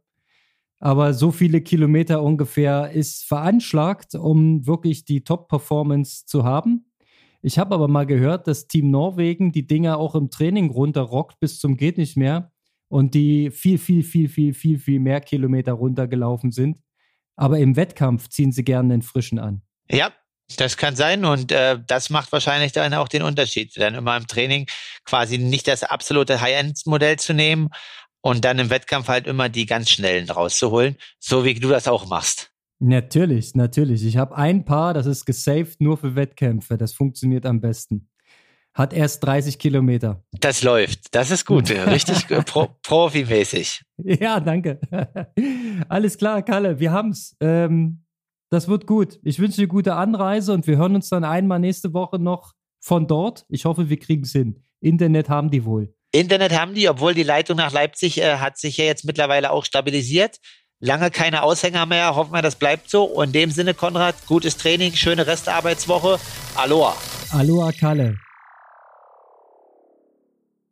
[0.79, 6.88] Aber so viele Kilometer ungefähr ist veranschlagt, um wirklich die Top-Performance zu haben.
[7.41, 11.59] Ich habe aber mal gehört, dass Team Norwegen die Dinger auch im Training runterrockt bis
[11.59, 12.51] zum geht nicht mehr
[12.89, 16.79] und die viel, viel, viel, viel, viel, viel mehr Kilometer runtergelaufen sind.
[17.35, 19.61] Aber im Wettkampf ziehen sie gerne den frischen an.
[19.89, 20.11] Ja,
[20.57, 24.27] das kann sein und äh, das macht wahrscheinlich dann auch den Unterschied, dann immer im
[24.27, 24.67] Training
[25.05, 27.69] quasi nicht das absolute High-End-Modell zu nehmen,
[28.21, 32.07] und dann im Wettkampf halt immer die ganz schnellen rauszuholen, so wie du das auch
[32.07, 32.51] machst.
[32.79, 34.05] Natürlich, natürlich.
[34.05, 36.77] Ich habe ein Paar, das ist gesaved nur für Wettkämpfe.
[36.77, 38.09] Das funktioniert am besten.
[38.73, 40.23] Hat erst 30 Kilometer.
[40.39, 41.13] Das läuft.
[41.13, 41.69] Das ist gut.
[41.69, 43.83] Richtig pro profimäßig.
[43.97, 44.79] Ja, danke.
[45.89, 46.79] Alles klar, Kalle.
[46.79, 47.35] Wir haben's.
[47.41, 48.05] Ähm,
[48.49, 49.19] das wird gut.
[49.23, 53.07] Ich wünsche dir gute Anreise und wir hören uns dann einmal nächste Woche noch von
[53.07, 53.45] dort.
[53.49, 54.63] Ich hoffe, wir kriegen es hin.
[54.79, 55.93] Internet haben die wohl.
[56.11, 59.65] Internet haben die, obwohl die Leitung nach Leipzig äh, hat sich ja jetzt mittlerweile auch
[59.65, 60.37] stabilisiert.
[60.81, 62.15] Lange keine Aushänger mehr.
[62.15, 63.03] Hoffen wir, das bleibt so.
[63.03, 66.19] Und in dem Sinne, Konrad, gutes Training, schöne Restarbeitswoche.
[66.55, 66.95] Aloha.
[67.31, 68.17] Aloha, Kalle.